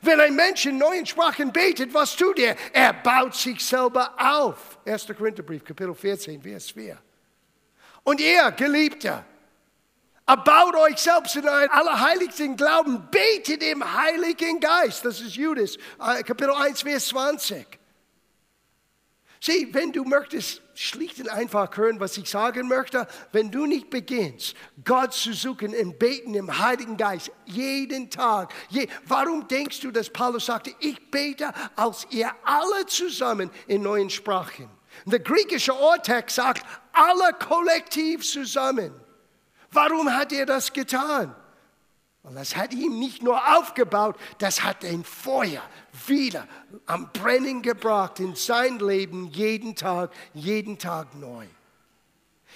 Wenn 0.01 0.19
ein 0.19 0.35
Mensch 0.35 0.65
in 0.65 0.77
neuen 0.77 1.05
Sprachen 1.05 1.51
betet, 1.51 1.93
was 1.93 2.15
tut 2.15 2.39
er? 2.39 2.55
Er 2.73 2.93
baut 2.93 3.35
sich 3.35 3.63
selber 3.63 4.13
auf. 4.17 4.77
1. 4.85 5.07
Korintherbrief, 5.17 5.63
Kapitel 5.63 5.95
14, 5.95 6.41
Vers 6.41 6.71
4. 6.71 6.97
Und 8.03 8.21
ihr, 8.21 8.51
Geliebter, 8.51 9.25
erbaut 10.25 10.75
euch 10.75 10.97
selbst 10.97 11.35
in 11.35 11.47
euren 11.47 11.69
allerheiligsten 11.69 12.55
Glauben, 12.55 13.07
betet 13.09 13.63
im 13.63 13.83
Heiligen 13.83 14.59
Geist. 14.59 15.05
Das 15.05 15.19
ist 15.21 15.35
Judas, 15.35 15.75
äh, 15.99 16.23
Kapitel 16.23 16.53
1, 16.53 16.83
Vers 16.83 17.07
20. 17.07 17.78
Sieh, 19.41 19.73
wenn 19.73 19.93
du 19.93 20.03
möchtest 20.03 20.61
schlicht 20.75 21.19
und 21.19 21.29
einfach 21.29 21.75
hören, 21.77 21.99
was 21.99 22.17
ich 22.17 22.29
sagen 22.29 22.67
möchte, 22.67 23.07
wenn 23.31 23.51
du 23.51 23.65
nicht 23.65 23.89
beginnst, 23.89 24.53
Gott 24.83 25.13
zu 25.13 25.33
suchen 25.33 25.73
im 25.73 25.97
Beten 25.97 26.33
im 26.35 26.59
Heiligen 26.59 26.97
Geist, 26.97 27.31
jeden 27.45 28.09
Tag. 28.09 28.53
Je, 28.69 28.87
warum 29.05 29.47
denkst 29.47 29.79
du, 29.79 29.91
dass 29.91 30.09
Paulus 30.09 30.47
sagte, 30.47 30.73
ich 30.79 31.09
bete 31.09 31.53
als 31.77 32.05
ihr 32.09 32.31
alle 32.43 32.85
zusammen 32.87 33.49
in 33.67 33.81
neuen 33.81 34.09
Sprachen? 34.09 34.69
Der 35.05 35.19
griechische 35.19 35.73
Urtext 35.73 36.35
sagt, 36.35 36.65
alle 36.91 37.33
kollektiv 37.33 38.29
zusammen. 38.29 38.93
Warum 39.71 40.13
hat 40.13 40.33
er 40.33 40.45
das 40.45 40.73
getan? 40.73 41.33
Und 42.29 42.35
das 42.35 42.55
hat 42.55 42.75
ihm 42.75 42.99
nicht 42.99 43.23
nur 43.23 43.41
aufgebaut, 43.57 44.15
das 44.37 44.63
hat 44.63 44.85
ein 44.85 45.03
Feuer 45.03 45.63
wieder 46.05 46.47
am 46.85 47.11
Brennen 47.11 47.63
gebracht 47.63 48.19
in 48.19 48.35
sein 48.35 48.77
Leben 48.77 49.31
jeden 49.31 49.75
Tag, 49.75 50.11
jeden 50.35 50.77
Tag 50.77 51.15
neu. 51.15 51.47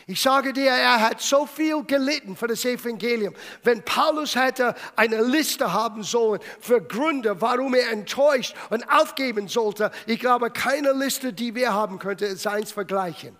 Ich 0.05 0.21
sage 0.21 0.53
dir, 0.53 0.69
er 0.69 1.01
hat 1.01 1.21
so 1.21 1.47
viel 1.47 1.83
gelitten 1.85 2.35
für 2.35 2.45
das 2.45 2.63
Evangelium. 2.65 3.33
Wenn 3.63 3.83
Paulus 3.83 4.35
hätte 4.35 4.75
eine 4.95 5.23
Liste 5.23 5.73
haben 5.73 6.03
sollen 6.03 6.39
für 6.59 6.79
Gründe, 6.79 7.41
warum 7.41 7.73
er 7.73 7.89
enttäuscht 7.89 8.55
und 8.69 8.87
aufgeben 8.91 9.47
sollte, 9.47 9.89
ich 10.05 10.19
glaube, 10.19 10.51
keine 10.51 10.91
Liste, 10.91 11.33
die 11.33 11.55
wir 11.55 11.73
haben 11.73 11.97
könnte, 11.97 12.35
seins 12.35 12.71
vergleichen. 12.71 13.35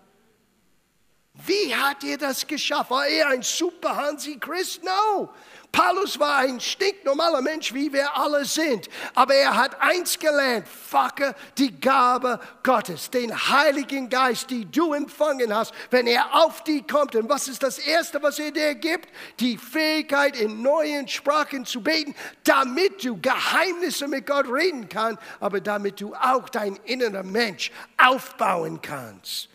Wie 1.34 1.76
hat 1.76 2.04
er 2.04 2.18
das 2.18 2.46
geschafft? 2.46 2.92
War 2.92 3.08
er 3.08 3.30
ein 3.30 3.42
super 3.42 3.96
Hansi 3.96 4.38
Christ? 4.40 4.84
No. 4.84 5.30
Paulus 5.74 6.20
war 6.20 6.38
ein 6.38 6.60
stinknormaler 6.60 7.42
Mensch, 7.42 7.74
wie 7.74 7.92
wir 7.92 8.16
alle 8.16 8.46
sind. 8.46 8.88
Aber 9.16 9.34
er 9.34 9.58
hat 9.58 9.82
eins 9.82 10.20
gelernt, 10.20 10.68
facke 10.68 11.34
die 11.58 11.80
Gabe 11.80 12.40
Gottes, 12.62 13.10
den 13.10 13.34
Heiligen 13.36 14.08
Geist, 14.08 14.52
die 14.52 14.70
du 14.70 14.94
empfangen 14.94 15.54
hast, 15.54 15.74
wenn 15.90 16.06
er 16.06 16.36
auf 16.36 16.64
dich 16.64 16.88
kommt. 16.88 17.16
Und 17.16 17.28
was 17.28 17.48
ist 17.48 17.64
das 17.64 17.80
Erste, 17.80 18.22
was 18.22 18.38
er 18.38 18.52
dir 18.52 18.76
gibt? 18.76 19.10
Die 19.40 19.58
Fähigkeit, 19.58 20.40
in 20.40 20.62
neuen 20.62 21.08
Sprachen 21.08 21.66
zu 21.66 21.82
beten, 21.82 22.14
damit 22.44 23.04
du 23.04 23.20
Geheimnisse 23.20 24.08
mit 24.08 24.28
Gott 24.28 24.46
reden 24.48 24.88
kannst, 24.88 25.24
aber 25.40 25.60
damit 25.60 26.00
du 26.00 26.14
auch 26.14 26.50
dein 26.50 26.76
innerer 26.86 27.24
Mensch 27.24 27.72
aufbauen 27.98 28.80
kannst. 28.80 29.50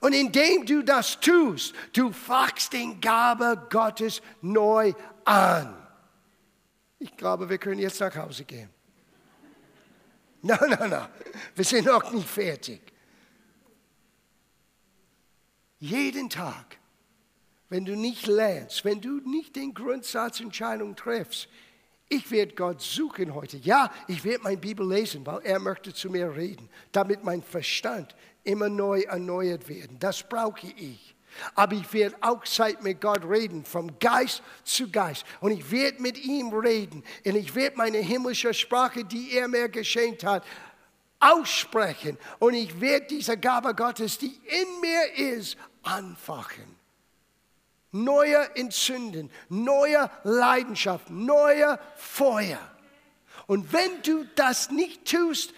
Und 0.00 0.12
indem 0.12 0.66
du 0.66 0.82
das 0.82 1.20
tust, 1.20 1.72
du 1.92 2.10
fachst 2.10 2.72
den 2.72 3.00
Gabe 3.00 3.64
Gottes 3.70 4.20
neu 4.42 4.92
an. 5.26 5.74
Ich 6.98 7.16
glaube, 7.16 7.48
wir 7.48 7.58
können 7.58 7.80
jetzt 7.80 8.00
nach 8.00 8.14
Hause 8.16 8.44
gehen. 8.44 8.70
Nein, 10.42 10.58
nein, 10.70 10.90
nein, 10.90 11.08
wir 11.54 11.64
sind 11.64 11.86
noch 11.86 12.10
nicht 12.12 12.28
fertig. 12.28 12.80
Jeden 15.78 16.30
Tag, 16.30 16.78
wenn 17.68 17.84
du 17.84 17.96
nicht 17.96 18.26
lernst, 18.26 18.84
wenn 18.84 19.00
du 19.00 19.20
nicht 19.28 19.56
den 19.56 19.74
Grundsatzentscheidung 19.74 20.94
triffst, 20.94 21.48
ich 22.08 22.30
werde 22.30 22.54
Gott 22.54 22.80
suchen 22.80 23.34
heute. 23.34 23.56
Ja, 23.56 23.92
ich 24.06 24.24
werde 24.24 24.44
meine 24.44 24.56
Bibel 24.56 24.88
lesen, 24.88 25.26
weil 25.26 25.40
er 25.42 25.58
möchte 25.58 25.92
zu 25.92 26.08
mir 26.08 26.34
reden, 26.36 26.68
damit 26.92 27.24
mein 27.24 27.42
Verstand 27.42 28.14
immer 28.44 28.68
neu 28.68 29.00
erneuert 29.00 29.68
werden. 29.68 29.98
Das 29.98 30.22
brauche 30.22 30.68
ich. 30.68 31.15
Aber 31.54 31.74
ich 31.74 31.92
werde 31.92 32.16
auch 32.20 32.44
Zeit 32.44 32.82
mit 32.82 33.00
Gott 33.00 33.24
reden, 33.24 33.64
vom 33.64 33.98
Geist 33.98 34.42
zu 34.64 34.90
Geist. 34.90 35.24
Und 35.40 35.52
ich 35.52 35.70
werde 35.70 36.00
mit 36.02 36.18
ihm 36.22 36.52
reden. 36.52 37.02
Und 37.24 37.36
ich 37.36 37.54
werde 37.54 37.76
meine 37.76 37.98
himmlische 37.98 38.54
Sprache, 38.54 39.04
die 39.04 39.32
er 39.32 39.48
mir 39.48 39.68
geschenkt 39.68 40.24
hat, 40.24 40.44
aussprechen. 41.20 42.18
Und 42.38 42.54
ich 42.54 42.80
werde 42.80 43.06
diese 43.06 43.36
Gabe 43.36 43.74
Gottes, 43.74 44.18
die 44.18 44.38
in 44.44 44.80
mir 44.80 45.36
ist, 45.36 45.56
anfachen. 45.82 46.76
Neue 47.92 48.54
Entzünden, 48.56 49.30
neue 49.48 50.10
Leidenschaft, 50.24 51.08
neue 51.08 51.78
Feuer. 51.96 52.60
Und 53.46 53.72
wenn 53.72 54.02
du 54.02 54.24
das 54.34 54.70
nicht 54.70 55.10
tust, 55.10 55.54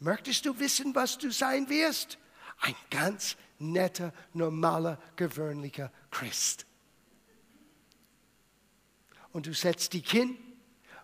möchtest 0.00 0.44
du 0.44 0.58
wissen, 0.58 0.94
was 0.94 1.18
du 1.18 1.30
sein 1.30 1.68
wirst? 1.68 2.18
Ein 2.60 2.74
ganz 2.90 3.36
netter, 3.58 4.12
normaler, 4.32 4.98
gewöhnlicher 5.16 5.90
Christ. 6.10 6.66
Und 9.32 9.46
du 9.46 9.54
setzt 9.54 9.92
dich 9.92 10.10
hin 10.10 10.36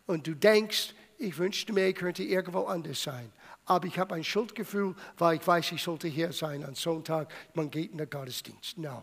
und 0.06 0.26
du 0.26 0.34
denkst, 0.34 0.94
ich 1.18 1.38
wünschte 1.38 1.72
mir, 1.72 1.88
ich 1.88 1.96
könnte 1.96 2.22
irgendwo 2.22 2.64
anders 2.64 3.02
sein. 3.02 3.30
Aber 3.66 3.86
ich 3.86 3.98
habe 3.98 4.14
ein 4.14 4.24
Schuldgefühl, 4.24 4.94
weil 5.16 5.36
ich 5.36 5.46
weiß, 5.46 5.72
ich 5.72 5.82
sollte 5.82 6.08
hier 6.08 6.32
sein 6.32 6.64
am 6.64 6.74
Sonntag. 6.74 7.32
Man 7.54 7.70
geht 7.70 7.92
in 7.92 7.98
den 7.98 8.10
Gottesdienst. 8.10 8.76
No. 8.78 9.02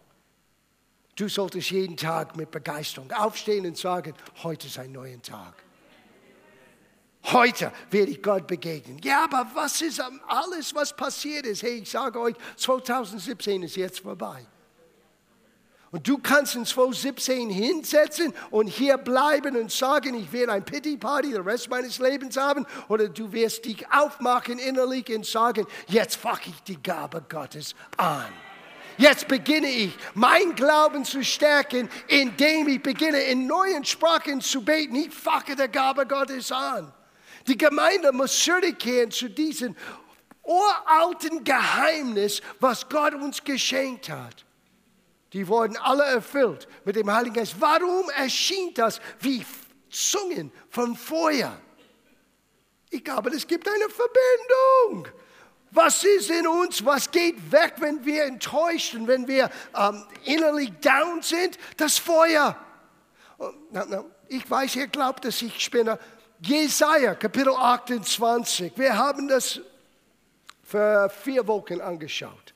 Du 1.15 1.27
solltest 1.27 1.71
jeden 1.71 1.97
Tag 1.97 2.35
mit 2.35 2.51
Begeisterung 2.51 3.11
aufstehen 3.11 3.65
und 3.65 3.77
sagen, 3.77 4.13
heute 4.43 4.67
ist 4.67 4.77
ein 4.77 4.91
neuer 4.91 5.21
Tag. 5.21 5.55
Heute 7.25 7.71
werde 7.91 8.12
ich 8.12 8.21
Gott 8.21 8.47
begegnen. 8.47 8.99
Ja, 9.03 9.25
aber 9.25 9.47
was 9.53 9.81
ist 9.81 10.01
alles, 10.27 10.73
was 10.73 10.95
passiert 10.95 11.45
ist? 11.45 11.62
Hey, 11.62 11.79
ich 11.79 11.89
sage 11.89 12.19
euch, 12.19 12.36
2017 12.57 13.63
ist 13.63 13.75
jetzt 13.75 13.99
vorbei. 13.99 14.45
Und 15.91 16.07
du 16.07 16.17
kannst 16.17 16.55
in 16.55 16.65
2017 16.65 17.49
hinsetzen 17.49 18.34
und 18.49 18.67
hier 18.67 18.97
bleiben 18.97 19.57
und 19.57 19.71
sagen, 19.71 20.15
ich 20.15 20.31
werde 20.31 20.53
ein 20.53 20.63
Pity 20.63 20.95
Party 20.95 21.31
den 21.31 21.41
Rest 21.41 21.69
meines 21.69 21.99
Lebens 21.99 22.38
haben. 22.38 22.65
Oder 22.88 23.10
du 23.10 23.31
wirst 23.34 23.65
dich 23.65 23.86
aufmachen 23.91 24.57
innerlich 24.57 25.13
und 25.13 25.25
sagen, 25.25 25.67
jetzt 25.88 26.15
fache 26.15 26.49
ich 26.49 26.63
die 26.63 26.81
Gabe 26.81 27.23
Gottes 27.27 27.75
an. 27.97 28.31
Jetzt 28.97 29.27
beginne 29.27 29.69
ich, 29.69 29.93
mein 30.13 30.55
Glauben 30.55 31.03
zu 31.03 31.23
stärken, 31.23 31.89
indem 32.07 32.69
ich 32.69 32.81
beginne, 32.81 33.19
in 33.23 33.45
neuen 33.45 33.84
Sprachen 33.84 34.39
zu 34.39 34.63
beten. 34.63 34.95
Ich 34.95 35.13
fache 35.13 35.55
die 35.55 35.67
Gabe 35.67 36.05
Gottes 36.05 36.51
an. 36.53 36.93
Die 37.47 37.58
Gemeinde 37.58 38.12
muss 38.12 38.38
zurückkehren 38.43 39.12
zu 39.12 39.30
diesem 39.30 39.75
uralten 40.43 41.43
Geheimnis, 41.43 42.41
was 42.60 42.88
Gott 42.88 43.13
uns 43.13 43.43
geschenkt 43.43 44.10
hat. 44.10 44.45
Die 45.34 45.47
wurden 45.47 45.77
alle 45.77 46.04
erfüllt 46.04 46.67
mit 46.84 46.95
dem 46.95 47.12
Heiligen 47.12 47.36
Geist. 47.36 47.56
Warum 47.60 48.10
erschien 48.10 48.73
das 48.73 48.99
wie 49.19 49.45
Zungen 49.89 50.51
von 50.69 50.95
Feuer? 50.95 51.58
Ich 52.89 53.04
glaube, 53.04 53.30
es 53.30 53.47
gibt 53.47 53.67
eine 53.67 53.88
Verbindung. 53.89 55.08
Was 55.71 56.04
ist 56.04 56.30
in 56.30 56.45
uns? 56.45 56.84
Was 56.84 57.10
geht 57.10 57.49
weg, 57.49 57.75
wenn 57.77 58.04
wir 58.04 58.25
enttäuscht 58.25 58.93
und 58.93 59.08
wenn 59.08 59.25
wir 59.25 59.49
ähm, 59.73 60.06
innerlich 60.25 60.71
down 60.82 61.21
sind? 61.21 61.58
Das 61.77 61.97
Feuer. 61.97 62.58
Oh, 63.38 63.51
na, 63.71 63.86
na, 63.88 64.04
ich 64.27 64.49
weiß, 64.49 64.75
ihr 64.75 64.88
glaubt, 64.88 65.23
dass 65.23 65.41
ich 65.41 65.58
spinne. 65.62 65.97
Jesaja, 66.43 67.13
Kapitel 67.13 67.54
28. 67.54 68.73
Wir 68.75 68.97
haben 68.97 69.27
das 69.27 69.60
für 70.63 71.08
vier 71.08 71.45
Wochen 71.47 71.80
angeschaut. 71.80 72.56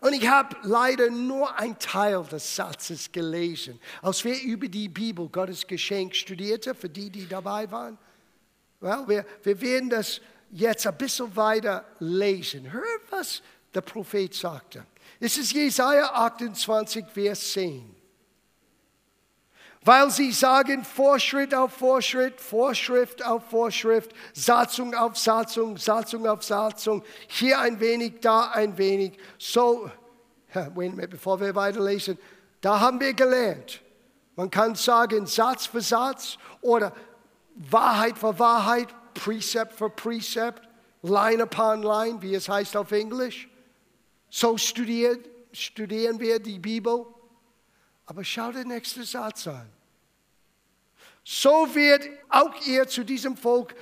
Und 0.00 0.14
ich 0.14 0.28
habe 0.28 0.56
leider 0.62 1.08
nur 1.08 1.56
einen 1.56 1.78
Teil 1.78 2.24
des 2.24 2.56
Satzes 2.56 3.12
gelesen. 3.12 3.78
Als 4.02 4.24
wir 4.24 4.42
über 4.42 4.66
die 4.66 4.88
Bibel, 4.88 5.28
Gottes 5.28 5.64
Geschenk, 5.64 6.16
studierte, 6.16 6.74
für 6.74 6.88
die, 6.88 7.08
die 7.08 7.28
dabei 7.28 7.70
waren, 7.70 7.96
well, 8.80 9.04
wir, 9.06 9.24
wir 9.44 9.60
werden 9.60 9.90
das 9.90 10.20
jetzt 10.50 10.84
ein 10.84 10.98
bisschen 10.98 11.34
weiter 11.36 11.84
lesen. 12.00 12.72
Hört, 12.72 13.02
was 13.10 13.42
der 13.72 13.82
Prophet 13.82 14.34
sagte. 14.34 14.84
Es 15.20 15.38
ist 15.38 15.52
Jesaja 15.52 16.10
28, 16.14 17.06
Vers 17.06 17.52
10. 17.52 17.97
Weil 19.88 20.10
sie 20.10 20.32
sagen 20.32 20.84
Vorschritt 20.84 21.54
auf 21.54 21.72
Vorschritt, 21.72 22.38
Vorschrift 22.42 23.24
auf 23.24 23.48
Vorschrift, 23.48 24.12
Satzung 24.34 24.94
auf 24.94 25.16
Satzung, 25.16 25.78
Satzung 25.78 26.26
auf 26.26 26.42
Satzung, 26.42 27.02
hier 27.26 27.58
ein 27.58 27.80
wenig, 27.80 28.20
da 28.20 28.50
ein 28.50 28.76
wenig. 28.76 29.18
So, 29.38 29.90
bevor 30.74 31.40
wir 31.40 31.54
weiterlesen, 31.54 32.18
da 32.60 32.80
haben 32.80 33.00
wir 33.00 33.14
gelernt. 33.14 33.80
Man 34.36 34.50
kann 34.50 34.74
sagen 34.74 35.24
Satz 35.24 35.64
für 35.64 35.80
Satz 35.80 36.36
oder 36.60 36.92
Wahrheit 37.54 38.18
für 38.18 38.38
Wahrheit, 38.38 38.88
Precept 39.14 39.72
für 39.72 39.88
Precept, 39.88 40.68
Line 41.00 41.42
upon 41.44 41.82
Line, 41.82 42.20
wie 42.20 42.34
es 42.34 42.46
heißt 42.46 42.76
auf 42.76 42.92
Englisch. 42.92 43.48
So 44.28 44.58
studiert, 44.58 45.26
studieren 45.52 46.20
wir 46.20 46.40
die 46.40 46.58
Bibel. 46.58 47.06
Aber 48.04 48.22
schau 48.22 48.52
den 48.52 48.68
nächsten 48.68 49.04
Satz 49.04 49.46
an. 49.46 49.77
So 51.30 51.74
wird 51.74 52.08
auch 52.30 52.54
ihr 52.64 52.88
zu 52.88 53.04
diesem 53.04 53.36
Volk 53.36 53.74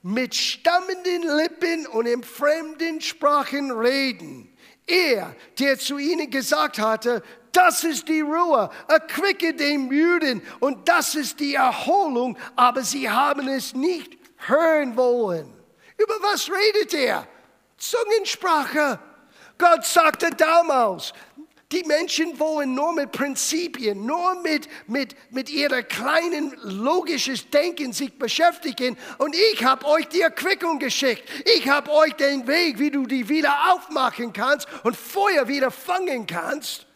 mit 0.00 0.34
stammenden 0.34 1.36
Lippen 1.36 1.86
und 1.88 2.06
in 2.06 2.22
fremden 2.22 2.98
Sprachen 3.02 3.70
reden. 3.72 4.56
Er, 4.86 5.36
der 5.58 5.78
zu 5.78 5.98
ihnen 5.98 6.30
gesagt 6.30 6.78
hatte, 6.78 7.22
das 7.52 7.84
ist 7.84 8.08
die 8.08 8.22
Ruhe, 8.22 8.70
erquicke 8.88 9.52
den 9.52 9.88
Müden 9.88 10.40
und 10.60 10.88
das 10.88 11.14
ist 11.14 11.40
die 11.40 11.56
Erholung, 11.56 12.38
aber 12.56 12.82
sie 12.82 13.10
haben 13.10 13.48
es 13.48 13.74
nicht 13.74 14.16
hören 14.38 14.96
wollen. 14.96 15.52
Über 15.98 16.14
was 16.22 16.48
redet 16.50 16.94
er? 16.94 17.28
Zungensprache. 17.76 18.98
Gott 19.58 19.84
sagte 19.84 20.30
damals, 20.30 21.12
die 21.74 21.82
Menschen 21.84 22.38
wollen 22.38 22.74
nur 22.74 22.92
mit 22.92 23.10
Prinzipien, 23.10 24.06
nur 24.06 24.40
mit, 24.40 24.68
mit, 24.86 25.16
mit 25.32 25.50
ihrer 25.50 25.82
kleinen 25.82 26.54
logisches 26.62 27.50
Denken 27.50 27.92
sich 27.92 28.16
beschäftigen. 28.16 28.96
Und 29.18 29.34
ich 29.52 29.64
habe 29.64 29.84
euch 29.86 30.08
die 30.08 30.20
Erquickung 30.20 30.78
geschickt. 30.78 31.28
Ich 31.56 31.68
habe 31.68 31.90
euch 31.90 32.14
den 32.14 32.46
Weg, 32.46 32.78
wie 32.78 32.90
du 32.90 33.06
die 33.06 33.28
wieder 33.28 33.72
aufmachen 33.72 34.32
kannst 34.32 34.68
und 34.84 34.96
Feuer 34.96 35.48
wieder 35.48 35.70
fangen 35.70 36.26
kannst. 36.26 36.86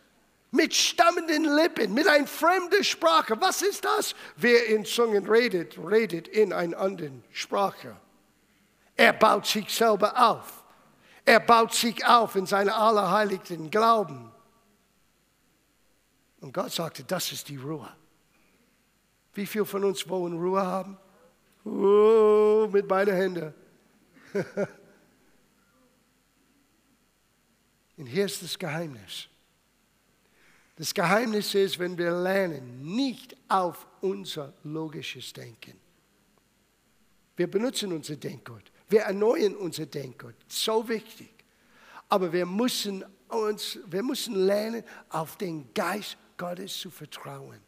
Mit 0.51 0.75
stammenden 0.75 1.45
Lippen, 1.45 1.93
mit 1.93 2.07
einer 2.07 2.27
fremden 2.27 2.83
Sprache. 2.83 3.39
Was 3.39 3.61
ist 3.61 3.85
das? 3.85 4.15
Wer 4.37 4.67
in 4.69 4.85
Zungen 4.85 5.27
redet, 5.29 5.77
redet 5.79 6.27
in 6.29 6.55
einer 6.55 6.79
anderen 6.79 7.23
Sprache. 7.33 7.97
Er 8.97 9.13
baut 9.13 9.47
sich 9.47 9.69
selber 9.69 10.17
auf. 10.17 10.65
Er 11.25 11.41
baut 11.41 11.75
sich 11.75 12.07
auf 12.07 12.37
in 12.37 12.47
seinem 12.47 12.73
allerheiligsten 12.73 13.71
Glauben. 13.71 14.33
Und 16.41 16.53
Gott 16.53 16.73
sagte, 16.73 17.05
das 17.05 17.33
ist 17.33 17.49
die 17.49 17.57
Ruhe. 17.57 17.93
Wie 19.35 19.47
viele 19.47 19.65
von 19.65 19.85
uns 19.85 20.09
wollen 20.09 20.39
Ruhe 20.39 20.61
haben? 20.61 20.97
Oh, 21.65 22.69
mit 22.73 22.87
beiden 22.89 23.15
Händen. 23.15 23.55
Und 27.97 28.07
hier 28.07 28.27
ist 28.27 28.43
das 28.43 28.59
Geheimnis. 28.59 29.29
Das 30.77 30.95
Geheimnis 30.95 31.55
ist, 31.55 31.79
wenn 31.81 31.99
wir 31.99 32.13
lernen, 32.13 32.95
nicht 32.95 33.37
auf 33.49 33.87
unser 34.01 34.55
logisches 34.63 35.33
Denken. 35.33 35.79
Wir 37.37 37.51
benutzen 37.51 37.93
unser 37.93 38.15
Denkgut. 38.17 38.71
Wir 38.89 39.03
erneuern 39.03 39.57
unser 39.57 39.87
Denkgut. 39.87 40.37
So 40.47 40.89
wichtig. 40.89 41.31
Aber 42.09 42.33
wir 42.33 42.47
müssen, 42.47 43.05
uns, 43.29 43.79
wir 43.87 44.03
müssen 44.03 44.35
lernen, 44.35 44.85
auf 45.09 45.37
den 45.37 45.75
Geist 45.75 46.17
Gottes 46.39 46.79
zu 46.79 46.91
vertrauen. 46.91 47.61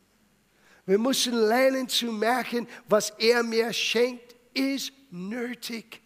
Wir 0.86 0.98
müssen 0.98 1.34
lernen 1.34 1.88
zu 1.88 2.06
merken, 2.06 2.66
was 2.88 3.10
er 3.10 3.42
mir 3.42 3.72
schenkt, 3.72 4.34
ist 4.54 4.92
nötig. 5.10 6.00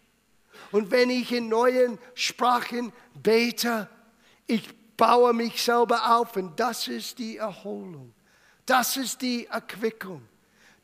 Und 0.71 0.91
wenn 0.91 1.09
ich 1.09 1.31
in 1.31 1.47
neuen 1.47 1.97
Sprachen 2.13 2.91
bete, 3.13 3.89
ich 4.47 4.67
baue 4.97 5.33
mich 5.33 5.61
selber 5.61 6.17
auf 6.17 6.35
und 6.35 6.59
das 6.59 6.87
ist 6.87 7.17
die 7.19 7.37
Erholung. 7.37 8.13
Das 8.65 8.97
ist 8.97 9.21
die 9.21 9.45
Erquickung. 9.45 10.27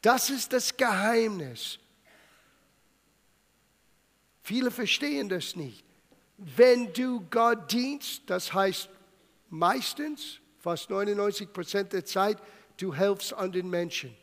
Das 0.01 0.29
ist 0.29 0.53
das 0.53 0.75
Geheimnis. 0.75 1.79
Viele 4.43 4.71
verstehen 4.71 5.29
das 5.29 5.55
nicht. 5.55 5.83
Wenn 6.37 6.91
du 6.93 7.21
Gott 7.29 7.71
dienst, 7.71 8.23
das 8.25 8.51
heißt 8.51 8.89
meistens, 9.49 10.39
fast 10.61 10.89
99 10.89 11.51
Prozent 11.51 11.91
der 11.91 12.05
Zeit, 12.05 12.37
du 12.77 12.93
helfst 12.93 13.33
anderen 13.33 13.69
Menschen. 13.69 14.15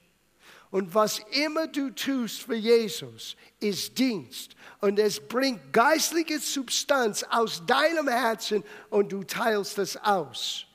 Und 0.71 0.95
was 0.95 1.21
immer 1.33 1.67
du 1.67 1.91
tust 1.91 2.43
für 2.43 2.55
Jesus, 2.55 3.37
ist 3.59 3.99
Dienst. 3.99 4.55
Und 4.81 4.99
es 4.99 5.19
bringt 5.19 5.73
geistliche 5.73 6.39
Substanz 6.39 7.25
aus 7.25 7.65
deinem 7.67 8.09
Herzen 8.09 8.63
und 8.91 9.11
du 9.11 9.25
teilst 9.25 9.79
es 9.79 9.97
aus. 9.97 10.67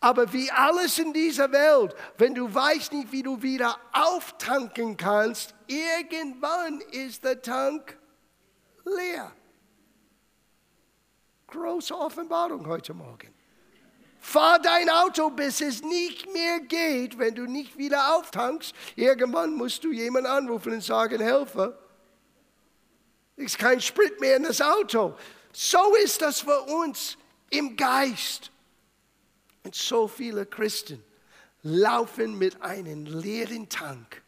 Aber 0.00 0.32
wie 0.32 0.50
alles 0.50 0.98
in 0.98 1.12
dieser 1.12 1.52
Welt, 1.52 1.94
wenn 2.16 2.34
du 2.34 2.52
weißt 2.52 2.92
nicht, 2.94 3.12
wie 3.12 3.22
du 3.22 3.42
wieder 3.42 3.78
auftanken 3.92 4.96
kannst, 4.96 5.54
irgendwann 5.66 6.80
ist 6.90 7.22
der 7.22 7.42
Tank 7.42 7.98
leer. 8.84 9.30
Große 11.48 11.94
Offenbarung 11.94 12.66
heute 12.66 12.94
Morgen. 12.94 13.39
Fahr 14.30 14.60
dein 14.60 14.88
Auto, 14.88 15.28
bis 15.30 15.60
es 15.60 15.82
nicht 15.82 16.32
mehr 16.32 16.60
geht, 16.60 17.18
wenn 17.18 17.34
du 17.34 17.46
nicht 17.46 17.76
wieder 17.76 18.14
auftankst. 18.14 18.72
Irgendwann 18.94 19.54
musst 19.54 19.82
du 19.82 19.90
jemanden 19.90 20.30
anrufen 20.30 20.74
und 20.74 20.84
sagen, 20.84 21.20
Helfer, 21.20 21.76
ist 23.34 23.58
kein 23.58 23.80
Sprit 23.80 24.20
mehr 24.20 24.36
in 24.36 24.44
das 24.44 24.60
Auto. 24.60 25.16
So 25.52 25.96
ist 25.96 26.22
das 26.22 26.42
für 26.42 26.60
uns 26.60 27.18
im 27.50 27.74
Geist. 27.74 28.52
Und 29.64 29.74
so 29.74 30.06
viele 30.06 30.46
Christen 30.46 31.02
laufen 31.64 32.38
mit 32.38 32.62
einem 32.62 33.06
leeren 33.06 33.68
Tank. 33.68 34.22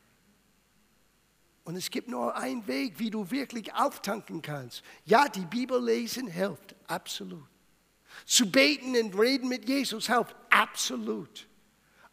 Und 1.63 1.77
es 1.77 1.89
gibt 1.91 2.09
nur 2.09 2.37
einen 2.37 2.67
Weg, 2.67 2.99
wie 2.99 3.11
du 3.11 3.31
wirklich 3.31 3.73
auftanken 3.73 4.43
kannst. 4.43 4.83
Ja, 5.05 5.29
die 5.29 5.47
Bibel 5.47 5.81
lesen 5.81 6.27
hilft, 6.27 6.75
absolut. 6.89 7.52
Zu 8.27 8.51
beten 8.51 8.97
und 8.97 9.19
reden 9.19 9.49
mit 9.49 9.69
Jesus 9.69 10.07
hilft 10.07 10.35
absolut. 10.51 11.49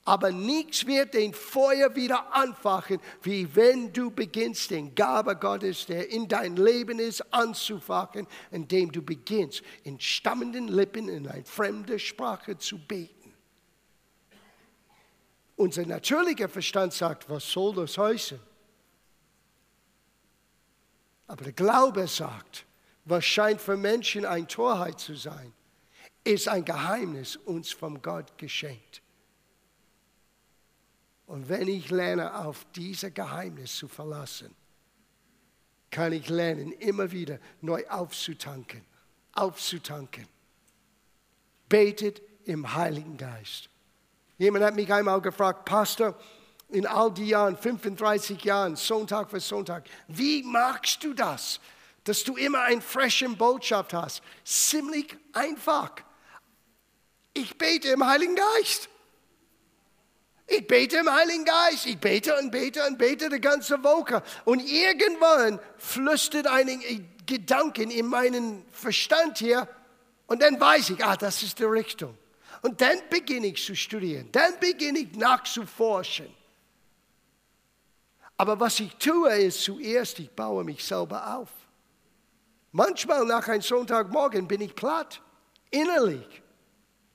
Aber 0.06 0.32
nichts 0.32 0.88
wird 0.88 1.14
den 1.14 1.34
Feuer 1.34 1.96
wieder 1.96 2.34
anfachen, 2.34 3.00
wie 3.22 3.56
wenn 3.56 3.94
du 3.94 4.10
beginnst, 4.10 4.72
den 4.72 4.96
Gabe 4.96 5.36
Gottes, 5.36 5.86
der 5.86 6.10
in 6.10 6.28
dein 6.28 6.56
Leben 6.56 6.98
ist, 6.98 7.22
anzufachen, 7.32 8.26
indem 8.50 8.92
du 8.92 9.04
beginnst, 9.04 9.62
in 9.84 10.00
stammenden 10.00 10.68
Lippen 10.68 11.10
in 11.10 11.28
eine 11.28 11.46
fremde 11.46 12.00
Sprache 12.00 12.58
zu 12.58 12.80
beten. 12.80 13.34
Unser 15.56 15.86
natürlicher 15.86 16.50
Verstand 16.50 16.94
sagt, 16.94 17.30
was 17.30 17.52
soll 17.52 17.76
das 17.76 17.98
heißen? 17.98 18.40
Aber 21.28 21.44
der 21.44 21.54
Glaube 21.54 22.08
sagt, 22.08 22.66
was 23.06 23.26
scheint 23.26 23.62
für 23.62 23.78
Menschen 23.78 24.26
eine 24.26 24.48
Torheit 24.48 25.00
zu 25.00 25.14
sein, 25.14 25.54
ist 26.30 26.48
ein 26.48 26.64
Geheimnis 26.64 27.36
uns 27.38 27.72
vom 27.72 28.02
Gott 28.02 28.38
geschenkt. 28.38 29.02
Und 31.26 31.50
wenn 31.50 31.68
ich 31.68 31.90
lerne, 31.90 32.46
auf 32.46 32.66
dieses 32.76 33.14
Geheimnis 33.14 33.76
zu 33.76 33.88
verlassen, 33.88 34.54
kann 35.92 36.14
ich 36.14 36.30
lernen, 36.30 36.72
immer 36.74 37.12
wieder 37.12 37.40
neu 37.62 37.84
aufzutanken, 37.88 38.84
aufzutanken. 39.34 40.28
Betet 41.68 42.22
im 42.46 42.76
Heiligen 42.76 43.18
Geist. 43.18 43.70
Jemand 44.38 44.66
hat 44.66 44.76
mich 44.76 44.92
einmal 44.94 45.22
gefragt, 45.22 45.66
Pastor, 45.66 46.16
in 46.70 46.86
all 46.86 47.12
die 47.12 47.28
Jahren, 47.28 47.58
35 47.58 48.44
Jahren, 48.44 48.76
Sonntag 48.76 49.32
für 49.32 49.40
Sonntag. 49.40 49.90
Wie 50.08 50.44
magst 50.44 51.04
du 51.04 51.14
das, 51.14 51.60
dass 52.04 52.24
du 52.24 52.36
immer 52.38 52.62
eine 52.62 52.82
frische 52.82 53.28
Botschaft 53.30 53.94
hast? 53.94 54.22
Ziemlich 54.44 55.18
einfach. 55.34 55.92
Ich 57.40 57.58
bete 57.58 57.88
im 57.90 58.06
Heiligen 58.06 58.36
Geist. 58.36 58.90
Ich 60.46 60.68
bete 60.68 60.98
im 60.98 61.10
Heiligen 61.10 61.46
Geist. 61.46 61.86
Ich 61.86 61.98
bete 61.98 62.38
und 62.38 62.52
bete 62.52 62.86
und 62.86 62.98
bete 62.98 63.30
die 63.30 63.40
ganze 63.40 63.82
Woche. 63.82 64.22
Und 64.44 64.60
irgendwann 64.60 65.60
flüstert 65.78 66.48
ein 66.48 66.82
Gedanke 67.26 67.84
in 67.84 68.08
meinen 68.08 68.66
Verstand 68.72 69.38
hier. 69.38 69.70
Und 70.28 70.42
dann 70.42 70.60
weiß 70.60 70.90
ich, 70.90 71.06
ah, 71.06 71.16
das 71.16 71.42
ist 71.44 71.60
die 71.60 71.64
Richtung. 71.64 72.18
Und 72.62 72.82
dann 72.82 72.98
beginne 73.10 73.48
ich 73.48 73.64
zu 73.64 73.74
studieren. 73.74 74.30
Dann 74.34 74.60
beginne 74.60 75.00
ich 75.00 75.16
nachzuforschen. 75.16 76.28
Aber 78.36 78.60
was 78.60 78.82
ich 78.82 78.96
tue, 78.96 79.32
ist 79.34 79.64
zuerst, 79.64 80.20
ich 80.20 80.30
baue 80.30 80.66
mich 80.66 80.84
selber 80.84 81.38
auf. 81.38 81.50
Manchmal 82.74 83.26
nach 83.26 83.48
einem 83.48 83.62
Sonntagmorgen 83.62 84.46
bin 84.48 84.60
ich 84.60 84.76
platt, 84.76 85.22
innerlich. 85.72 86.42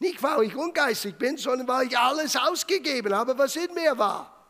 Nicht, 0.05 0.23
weil 0.23 0.43
ich 0.43 0.55
ungeistig 0.55 1.17
bin, 1.17 1.39
sondern 1.39 1.67
weil 1.67 1.87
ich 1.87 1.97
alles 1.97 2.37
ausgegeben 2.37 3.15
habe, 3.15 3.39
was 3.39 3.57
in 3.57 3.73
mir 3.73 3.97
war. 3.97 4.47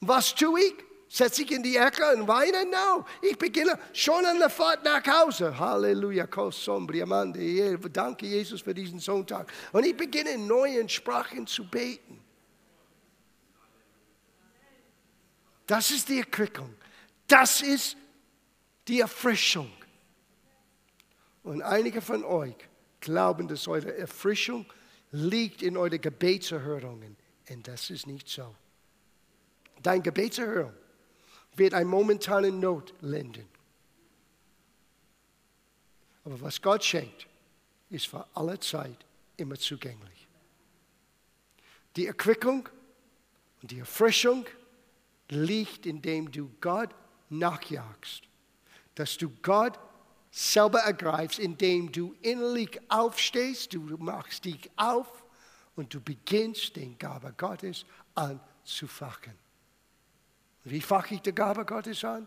Und 0.00 0.08
was 0.08 0.34
tue 0.34 0.62
ich? 0.62 0.74
Setze 1.10 1.42
ich 1.42 1.50
in 1.50 1.62
die 1.62 1.76
Ecke 1.76 2.10
und 2.14 2.26
weine? 2.26 2.64
No. 2.64 3.04
Ich 3.20 3.36
beginne 3.36 3.78
schon 3.92 4.24
an 4.24 4.38
der 4.38 4.48
Fahrt 4.48 4.82
nach 4.82 5.06
Hause. 5.06 5.58
Halleluja, 5.58 6.26
danke 7.92 8.24
Jesus 8.24 8.62
für 8.62 8.72
diesen 8.72 8.98
Sonntag. 8.98 9.52
Und 9.72 9.84
ich 9.84 9.94
beginne 9.94 10.30
in 10.30 10.46
neuen 10.46 10.88
Sprachen 10.88 11.46
zu 11.46 11.68
beten. 11.68 12.18
Das 15.66 15.90
ist 15.90 16.08
die 16.08 16.20
Erquickung. 16.20 16.74
Das 17.26 17.60
ist 17.60 17.98
die 18.88 19.00
Erfrischung. 19.00 19.70
Und 21.42 21.60
einige 21.60 22.00
von 22.00 22.24
euch 22.24 22.56
glauben, 23.02 23.48
dass 23.48 23.68
eure 23.68 23.96
Erfrischung 23.96 24.64
liegt 25.10 25.62
in 25.62 25.76
euren 25.76 26.00
Gebetserhörungen. 26.00 27.16
Und 27.50 27.68
das 27.68 27.90
ist 27.90 28.06
nicht 28.06 28.28
so. 28.28 28.54
Dein 29.82 30.02
Gebetserhörung 30.02 30.72
wird 31.54 31.74
eine 31.74 31.84
momentane 31.84 32.50
Not 32.50 32.94
lindern. 33.00 33.48
Aber 36.24 36.40
was 36.40 36.62
Gott 36.62 36.84
schenkt, 36.84 37.26
ist 37.90 38.06
für 38.06 38.26
alle 38.34 38.58
Zeit 38.60 39.04
immer 39.36 39.56
zugänglich. 39.56 40.28
Die 41.96 42.06
Erquickung 42.06 42.68
und 43.60 43.70
die 43.70 43.80
Erfrischung 43.80 44.46
liegt, 45.28 45.84
indem 45.84 46.30
du 46.30 46.50
Gott 46.60 46.90
nachjagst, 47.28 48.22
dass 48.94 49.16
du 49.16 49.30
Gott 49.42 49.78
selber 50.32 50.80
ergreifst, 50.80 51.38
indem 51.38 51.92
du 51.92 52.14
innerlich 52.22 52.80
aufstehst, 52.88 53.74
du 53.74 53.80
machst 53.98 54.46
dich 54.46 54.70
auf 54.76 55.24
und 55.76 55.92
du 55.92 56.00
beginnst 56.00 56.74
den 56.74 56.98
Gabe 56.98 57.34
Gottes 57.36 57.84
anzufachen. 58.14 59.34
Wie 60.64 60.80
fache 60.80 61.14
ich 61.14 61.20
die 61.20 61.34
Gabe 61.34 61.66
Gottes 61.66 62.02
an? 62.04 62.26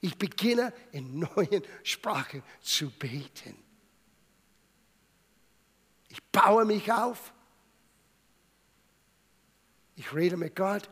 Ich 0.00 0.16
beginne 0.16 0.72
in 0.92 1.18
neuen 1.20 1.62
Sprachen 1.82 2.42
zu 2.60 2.90
beten. 2.90 3.56
Ich 6.08 6.22
baue 6.24 6.66
mich 6.66 6.92
auf. 6.92 7.32
Ich 9.96 10.14
rede 10.14 10.36
mit 10.36 10.54
Gott. 10.54 10.90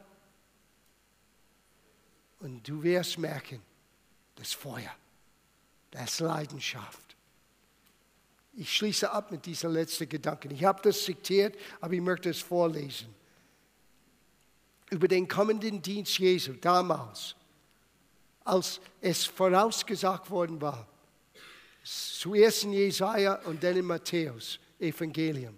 Und 2.40 2.66
du 2.66 2.82
wirst 2.82 3.18
merken, 3.18 3.62
das 4.34 4.52
Feuer, 4.52 4.94
das 5.90 6.20
Leidenschaft. 6.20 7.16
Ich 8.54 8.72
schließe 8.76 9.10
ab 9.10 9.30
mit 9.30 9.46
dieser 9.46 9.68
letzten 9.68 10.08
Gedanken. 10.08 10.50
Ich 10.50 10.64
habe 10.64 10.80
das 10.82 11.04
zitiert, 11.04 11.56
aber 11.80 11.94
ich 11.94 12.00
möchte 12.00 12.30
es 12.30 12.40
vorlesen. 12.40 13.14
Über 14.90 15.06
den 15.06 15.28
kommenden 15.28 15.80
Dienst 15.80 16.18
Jesu 16.18 16.54
damals, 16.54 17.36
als 18.44 18.80
es 19.00 19.24
vorausgesagt 19.26 20.28
worden 20.30 20.60
war. 20.60 20.88
Zuerst 21.84 22.64
in 22.64 22.72
Jesaja 22.72 23.34
und 23.44 23.62
dann 23.62 23.76
in 23.76 23.84
Matthäus 23.84 24.58
Evangelium. 24.78 25.56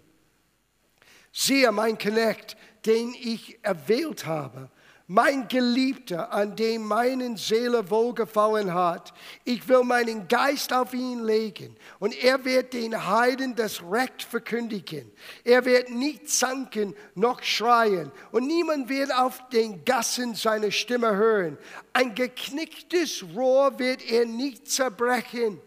Siehe, 1.31 1.71
mein 1.71 1.97
Knecht, 1.97 2.55
den 2.85 3.13
ich 3.15 3.57
erwählt 3.63 4.25
habe, 4.25 4.69
mein 5.13 5.47
Geliebter, 5.47 6.33
an 6.33 6.55
dem 6.55 6.87
meine 6.87 7.37
Seele 7.37 7.87
wohlgefallen 7.91 8.73
hat. 8.73 9.13
Ich 9.43 9.67
will 9.67 9.83
meinen 9.83 10.27
Geist 10.27 10.73
auf 10.73 10.91
ihn 10.95 11.23
legen 11.23 11.75
und 11.99 12.17
er 12.23 12.43
wird 12.43 12.73
den 12.73 13.07
Heiden 13.07 13.53
das 13.53 13.83
Recht 13.83 14.23
verkündigen. 14.23 15.11
Er 15.43 15.65
wird 15.65 15.91
nicht 15.91 16.31
zanken 16.31 16.95
noch 17.13 17.43
schreien 17.43 18.11
und 18.31 18.47
niemand 18.47 18.89
wird 18.89 19.13
auf 19.13 19.47
den 19.49 19.85
Gassen 19.85 20.33
seine 20.33 20.71
Stimme 20.71 21.15
hören. 21.15 21.59
Ein 21.93 22.15
geknicktes 22.15 23.23
Rohr 23.35 23.77
wird 23.77 24.03
er 24.09 24.25
nicht 24.25 24.67
zerbrechen. 24.67 25.61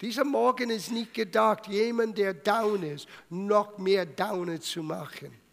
Dieser 0.00 0.24
Morgen 0.24 0.70
ist 0.70 0.90
nicht 0.90 1.14
gedacht, 1.14 1.68
jemand, 1.68 2.18
der 2.18 2.34
down 2.34 2.82
ist, 2.82 3.06
noch 3.30 3.78
mehr 3.78 4.04
Downer 4.04 4.60
zu 4.60 4.82
machen. 4.82 5.43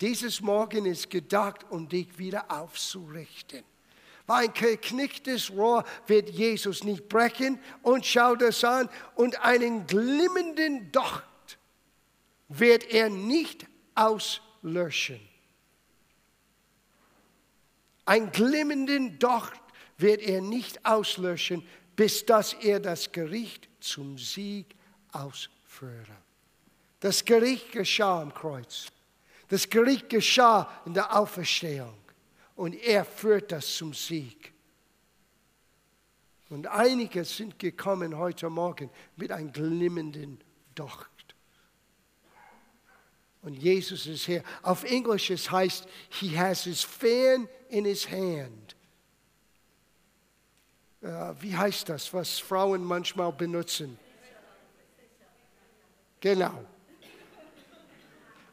Dieses 0.00 0.40
Morgen 0.40 0.86
ist 0.86 1.10
gedacht, 1.10 1.64
um 1.70 1.88
dich 1.88 2.18
wieder 2.18 2.50
aufzurichten. 2.50 3.62
Weil 4.26 4.46
ein 4.46 4.54
geknicktes 4.54 5.50
Rohr 5.50 5.84
wird 6.06 6.30
Jesus 6.30 6.82
nicht 6.82 7.08
brechen 7.08 7.60
und 7.82 8.06
schau 8.06 8.34
das 8.34 8.64
an 8.64 8.88
und 9.14 9.40
einen 9.44 9.86
glimmenden 9.86 10.90
Docht 10.92 11.58
wird 12.48 12.90
er 12.90 13.10
nicht 13.10 13.66
auslöschen. 13.94 15.20
Ein 18.06 18.32
glimmenden 18.32 19.18
Docht 19.18 19.60
wird 19.98 20.22
er 20.22 20.40
nicht 20.40 20.84
auslöschen, 20.84 21.66
bis 21.96 22.26
dass 22.26 22.52
er 22.54 22.80
das 22.80 23.12
Gericht 23.12 23.68
zum 23.80 24.18
Sieg 24.18 24.74
ausführe. 25.12 26.16
Das 27.00 27.24
Gericht 27.24 27.72
geschah 27.72 28.22
am 28.22 28.32
Kreuz. 28.34 28.88
Das 29.48 29.68
Gericht 29.68 30.08
geschah 30.08 30.70
in 30.86 30.94
der 30.94 31.16
Auferstehung 31.16 31.98
und 32.56 32.74
er 32.74 33.04
führt 33.04 33.52
das 33.52 33.76
zum 33.76 33.92
Sieg. 33.92 34.52
Und 36.50 36.66
einige 36.66 37.24
sind 37.24 37.58
gekommen 37.58 38.16
heute 38.16 38.48
Morgen 38.48 38.90
mit 39.16 39.32
einem 39.32 39.52
glimmenden 39.52 40.42
Docht. 40.74 41.10
Und 43.42 43.54
Jesus 43.54 44.06
ist 44.06 44.24
hier. 44.24 44.42
Auf 44.62 44.84
Englisch 44.84 45.30
es 45.30 45.50
heißt, 45.50 45.86
he 46.08 46.38
has 46.38 46.64
his 46.64 46.82
fan 46.82 47.48
in 47.68 47.84
his 47.84 48.08
hand. 48.10 48.74
Uh, 51.02 51.34
wie 51.38 51.54
heißt 51.54 51.90
das, 51.90 52.14
was 52.14 52.38
Frauen 52.38 52.82
manchmal 52.82 53.30
benutzen? 53.32 53.98
Genau. 56.20 56.64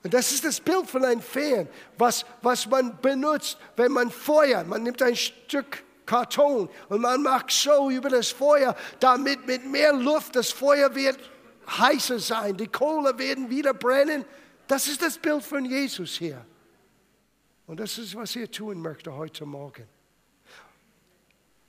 Und 0.04 0.14
das 0.14 0.32
ist 0.32 0.44
das 0.44 0.60
Bild 0.60 0.88
von 0.88 1.06
einem 1.06 1.22
Fan, 1.22 1.68
was, 1.98 2.26
was 2.42 2.68
man 2.68 3.00
benutzt, 3.02 3.58
wenn 3.76 3.92
man 3.92 4.10
feuert. 4.10 4.68
Man 4.68 4.84
nimmt 4.84 5.02
ein 5.02 5.16
Stück 5.16 5.84
Karton 6.06 6.70
und 6.90 7.02
man 7.02 7.22
macht 7.22 7.52
so 7.52 7.90
über 7.90 8.10
das 8.10 8.30
Feuer, 8.30 8.76
damit 9.00 9.46
mit 9.46 9.66
mehr 9.66 9.94
Luft 9.94 10.36
das 10.36 10.52
Feuer 10.52 10.94
wird 10.96 11.20
heißer 11.68 12.20
sein. 12.20 12.58
Die 12.58 12.68
Kohle 12.68 13.18
werden 13.18 13.50
wieder 13.50 13.74
brennen. 13.74 14.26
Das 14.68 14.88
ist 14.88 15.02
das 15.02 15.18
Bild 15.18 15.44
von 15.44 15.66
Jesus 15.66 16.18
hier. 16.18 16.46
Und 17.68 17.80
das 17.80 17.98
ist, 17.98 18.16
was 18.16 18.36
er 18.36 18.50
tun 18.50 18.82
möchte 18.82 19.14
heute 19.16 19.46
Morgen. 19.46 19.88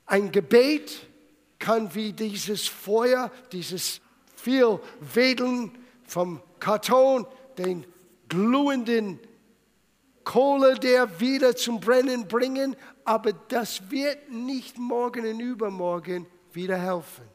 Ein 0.05 0.31
Gebet 0.31 1.07
kann 1.59 1.93
wie 1.95 2.11
dieses 2.11 2.67
Feuer, 2.67 3.31
dieses 3.51 4.01
viel 4.35 4.79
Wedeln 4.99 5.71
vom 6.05 6.41
Karton, 6.59 7.25
den 7.57 7.85
glühenden 8.29 9.19
Kohle, 10.23 10.75
der 10.75 11.19
wieder 11.19 11.55
zum 11.55 11.79
Brennen 11.79 12.27
bringen, 12.27 12.75
aber 13.03 13.33
das 13.33 13.89
wird 13.91 14.31
nicht 14.31 14.77
morgen 14.77 15.25
und 15.25 15.39
übermorgen 15.39 16.25
wieder 16.53 16.77
helfen. 16.77 17.25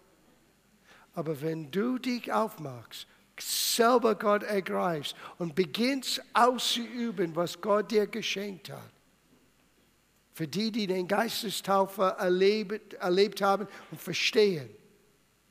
Aber 1.15 1.41
wenn 1.41 1.71
du 1.71 1.99
dich 1.99 2.33
aufmachst, 2.33 3.07
selber 3.41 4.15
Gott 4.15 4.43
ergreifst 4.43 5.15
und 5.39 5.55
beginnst 5.55 6.23
auszuüben, 6.33 7.37
was 7.37 7.61
Gott 7.61 7.91
dir 7.91 8.07
geschenkt 8.07 8.71
hat, 8.71 8.93
für 10.33 10.47
die, 10.47 10.71
die 10.71 10.87
den 10.87 11.09
Geistestaufer 11.09 12.11
erlebt, 12.11 12.95
erlebt 12.95 13.43
haben 13.43 13.67
und 13.91 14.01
verstehen, 14.01 14.71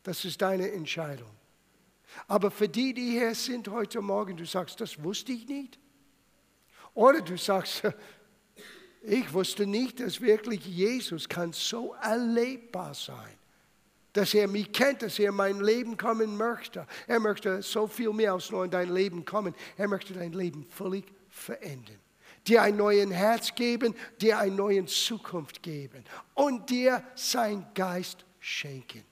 das 0.04 0.24
ist 0.24 0.42
deine 0.42 0.72
Entscheidung. 0.72 1.37
Aber 2.28 2.50
für 2.50 2.68
die, 2.68 2.94
die 2.94 3.12
hier 3.12 3.36
sind 3.36 3.68
heute 3.68 4.02
Morgen, 4.02 4.36
du 4.36 4.46
sagst, 4.46 4.82
das 4.82 5.02
wusste 5.04 5.32
ich 5.32 5.48
nicht. 5.48 5.80
Oder 6.94 7.22
du 7.22 7.38
sagst, 7.38 7.84
ich 9.02 9.32
wusste 9.34 9.68
nicht, 9.68 10.00
dass 10.00 10.20
wirklich 10.20 10.66
Jesus 10.66 11.30
kann 11.30 11.54
so 11.54 11.94
erlebbar 12.02 12.94
sein. 12.94 13.38
Dass 14.14 14.34
er 14.34 14.48
mich 14.48 14.72
kennt, 14.72 15.04
dass 15.04 15.20
er 15.20 15.30
in 15.30 15.36
mein 15.36 15.60
Leben 15.60 15.96
kommen 15.96 16.38
möchte. 16.38 16.88
Er 17.06 17.20
möchte 17.20 17.62
so 17.62 17.86
viel 17.86 18.12
mehr 18.14 18.34
als 18.34 18.50
nur 18.50 18.66
in 18.66 18.72
dein 18.72 18.92
Leben 18.94 19.24
kommen. 19.26 19.54
Er 19.78 19.88
möchte 19.88 20.14
dein 20.14 20.34
Leben 20.34 20.66
völlig 20.70 21.06
verändern. 21.30 22.00
Dir 22.48 22.64
ein 22.64 22.78
neues 22.78 23.12
Herz 23.12 23.54
geben, 23.54 23.94
dir 24.20 24.40
eine 24.40 24.56
neue 24.56 24.86
Zukunft 24.86 25.62
geben 25.62 26.04
und 26.34 26.70
dir 26.70 27.04
sein 27.14 27.68
Geist 27.76 28.26
schenken. 28.40 29.04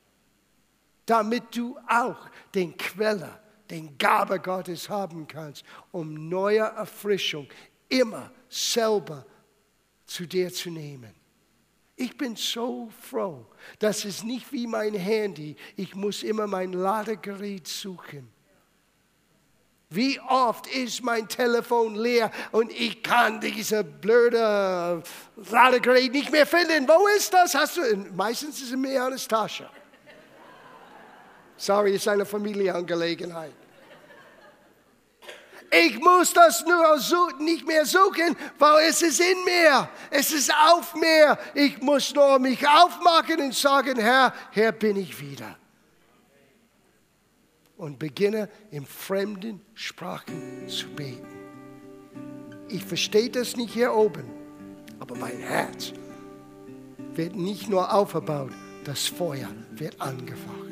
Damit 1.06 1.56
du 1.56 1.78
auch 1.88 2.30
den 2.54 2.76
Quelle, 2.78 3.40
den 3.70 3.98
Gabe 3.98 4.40
Gottes 4.40 4.90
haben 4.90 5.28
kannst, 5.28 5.64
um 5.92 6.30
neue 6.30 6.60
Erfrischung 6.60 7.48
immer 7.90 8.32
selber 8.50 9.26
zu 10.06 10.26
dir 10.26 10.52
zu 10.52 10.70
nehmen. 10.70 11.14
Ich 11.96 12.18
bin 12.18 12.36
so 12.36 12.90
froh, 13.02 13.46
dass 13.80 14.04
es 14.04 14.24
nicht 14.24 14.52
wie 14.52 14.68
mein 14.68 14.94
Handy, 14.94 15.56
ich 15.78 15.96
muss 15.96 16.24
immer 16.24 16.46
mein 16.46 16.74
Ladegerät 16.74 17.68
suchen. 17.68 18.30
Wie 19.90 20.20
oft 20.20 20.68
ist 20.68 21.04
mein 21.04 21.28
Telefon 21.30 21.96
leer 21.96 22.32
und 22.52 22.72
ich 22.72 23.02
kann 23.02 23.40
diese 23.40 23.84
blöde 23.84 25.02
Ladegerät 25.50 26.12
nicht 26.12 26.32
mehr 26.32 26.46
finden. 26.46 26.88
Wo 26.88 27.08
ist 27.16 27.34
das? 27.34 27.56
Hast 27.56 27.78
du? 27.78 27.96
Meistens 28.14 28.58
ist 28.58 28.68
es 28.68 28.72
in 28.72 28.82
Mianas 28.82 29.28
Tasche. 29.28 29.70
Sorry, 31.58 31.96
ist 31.96 32.08
eine 32.08 32.26
Familienangelegenheit. 32.26 33.54
Ich 35.72 36.00
muss 36.00 36.32
das 36.32 36.64
nur 36.66 36.98
nicht 37.40 37.68
mehr 37.68 37.86
suchen, 37.86 38.36
weil 38.58 38.88
es 38.88 39.02
ist 39.02 39.20
in 39.20 39.44
mir. 39.44 39.90
Es 40.10 40.32
ist 40.32 40.54
auf 40.54 40.96
mir. 40.96 41.38
Ich 41.54 41.82
muss 41.82 42.14
nur 42.14 42.40
mich 42.40 42.66
aufmachen 42.68 43.42
und 43.42 43.54
sagen, 43.54 44.00
Herr, 44.00 44.34
hier 44.52 44.72
bin 44.72 44.98
ich 44.98 45.20
wieder. 45.20 45.58
Und 47.78 48.00
beginne 48.00 48.50
in 48.72 48.86
fremden 48.86 49.62
Sprachen 49.74 50.70
zu 50.70 50.88
beten. 50.90 51.28
Ich 52.70 52.86
verstehe 52.86 53.30
das 53.30 53.58
nicht 53.58 53.74
hier 53.74 53.94
oben, 53.94 54.30
aber 55.00 55.16
mein 55.16 55.40
Herz 55.40 55.92
wird 57.14 57.36
nicht 57.36 57.70
nur 57.70 57.94
aufgebaut, 57.94 58.52
das 58.86 59.08
Feuer 59.08 59.50
wird 59.72 60.00
angefacht. 60.00 60.65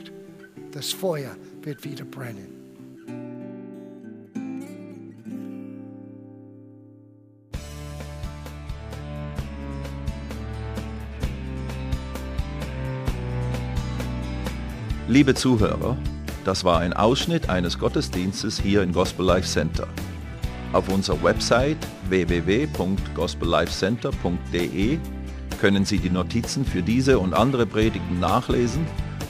Das 0.73 0.91
Feuer 0.91 1.35
wird 1.61 1.83
wieder 1.83 2.03
brennen. 2.03 2.47
Liebe 15.07 15.35
Zuhörer, 15.35 15.95
das 16.43 16.63
war 16.63 16.79
ein 16.79 16.93
Ausschnitt 16.93 17.49
eines 17.49 17.77
Gottesdienstes 17.77 18.59
hier 18.59 18.81
im 18.81 18.93
Gospel 18.93 19.27
Life 19.27 19.47
Center. 19.47 19.87
Auf 20.71 20.89
unserer 20.89 21.21
Website 21.21 21.77
www.gospellifecenter.de 22.09 24.97
können 25.61 25.85
Sie 25.85 25.99
die 25.99 26.09
Notizen 26.09 26.65
für 26.65 26.81
diese 26.81 27.19
und 27.19 27.35
andere 27.35 27.67
Predigten 27.67 28.19
nachlesen 28.19 28.87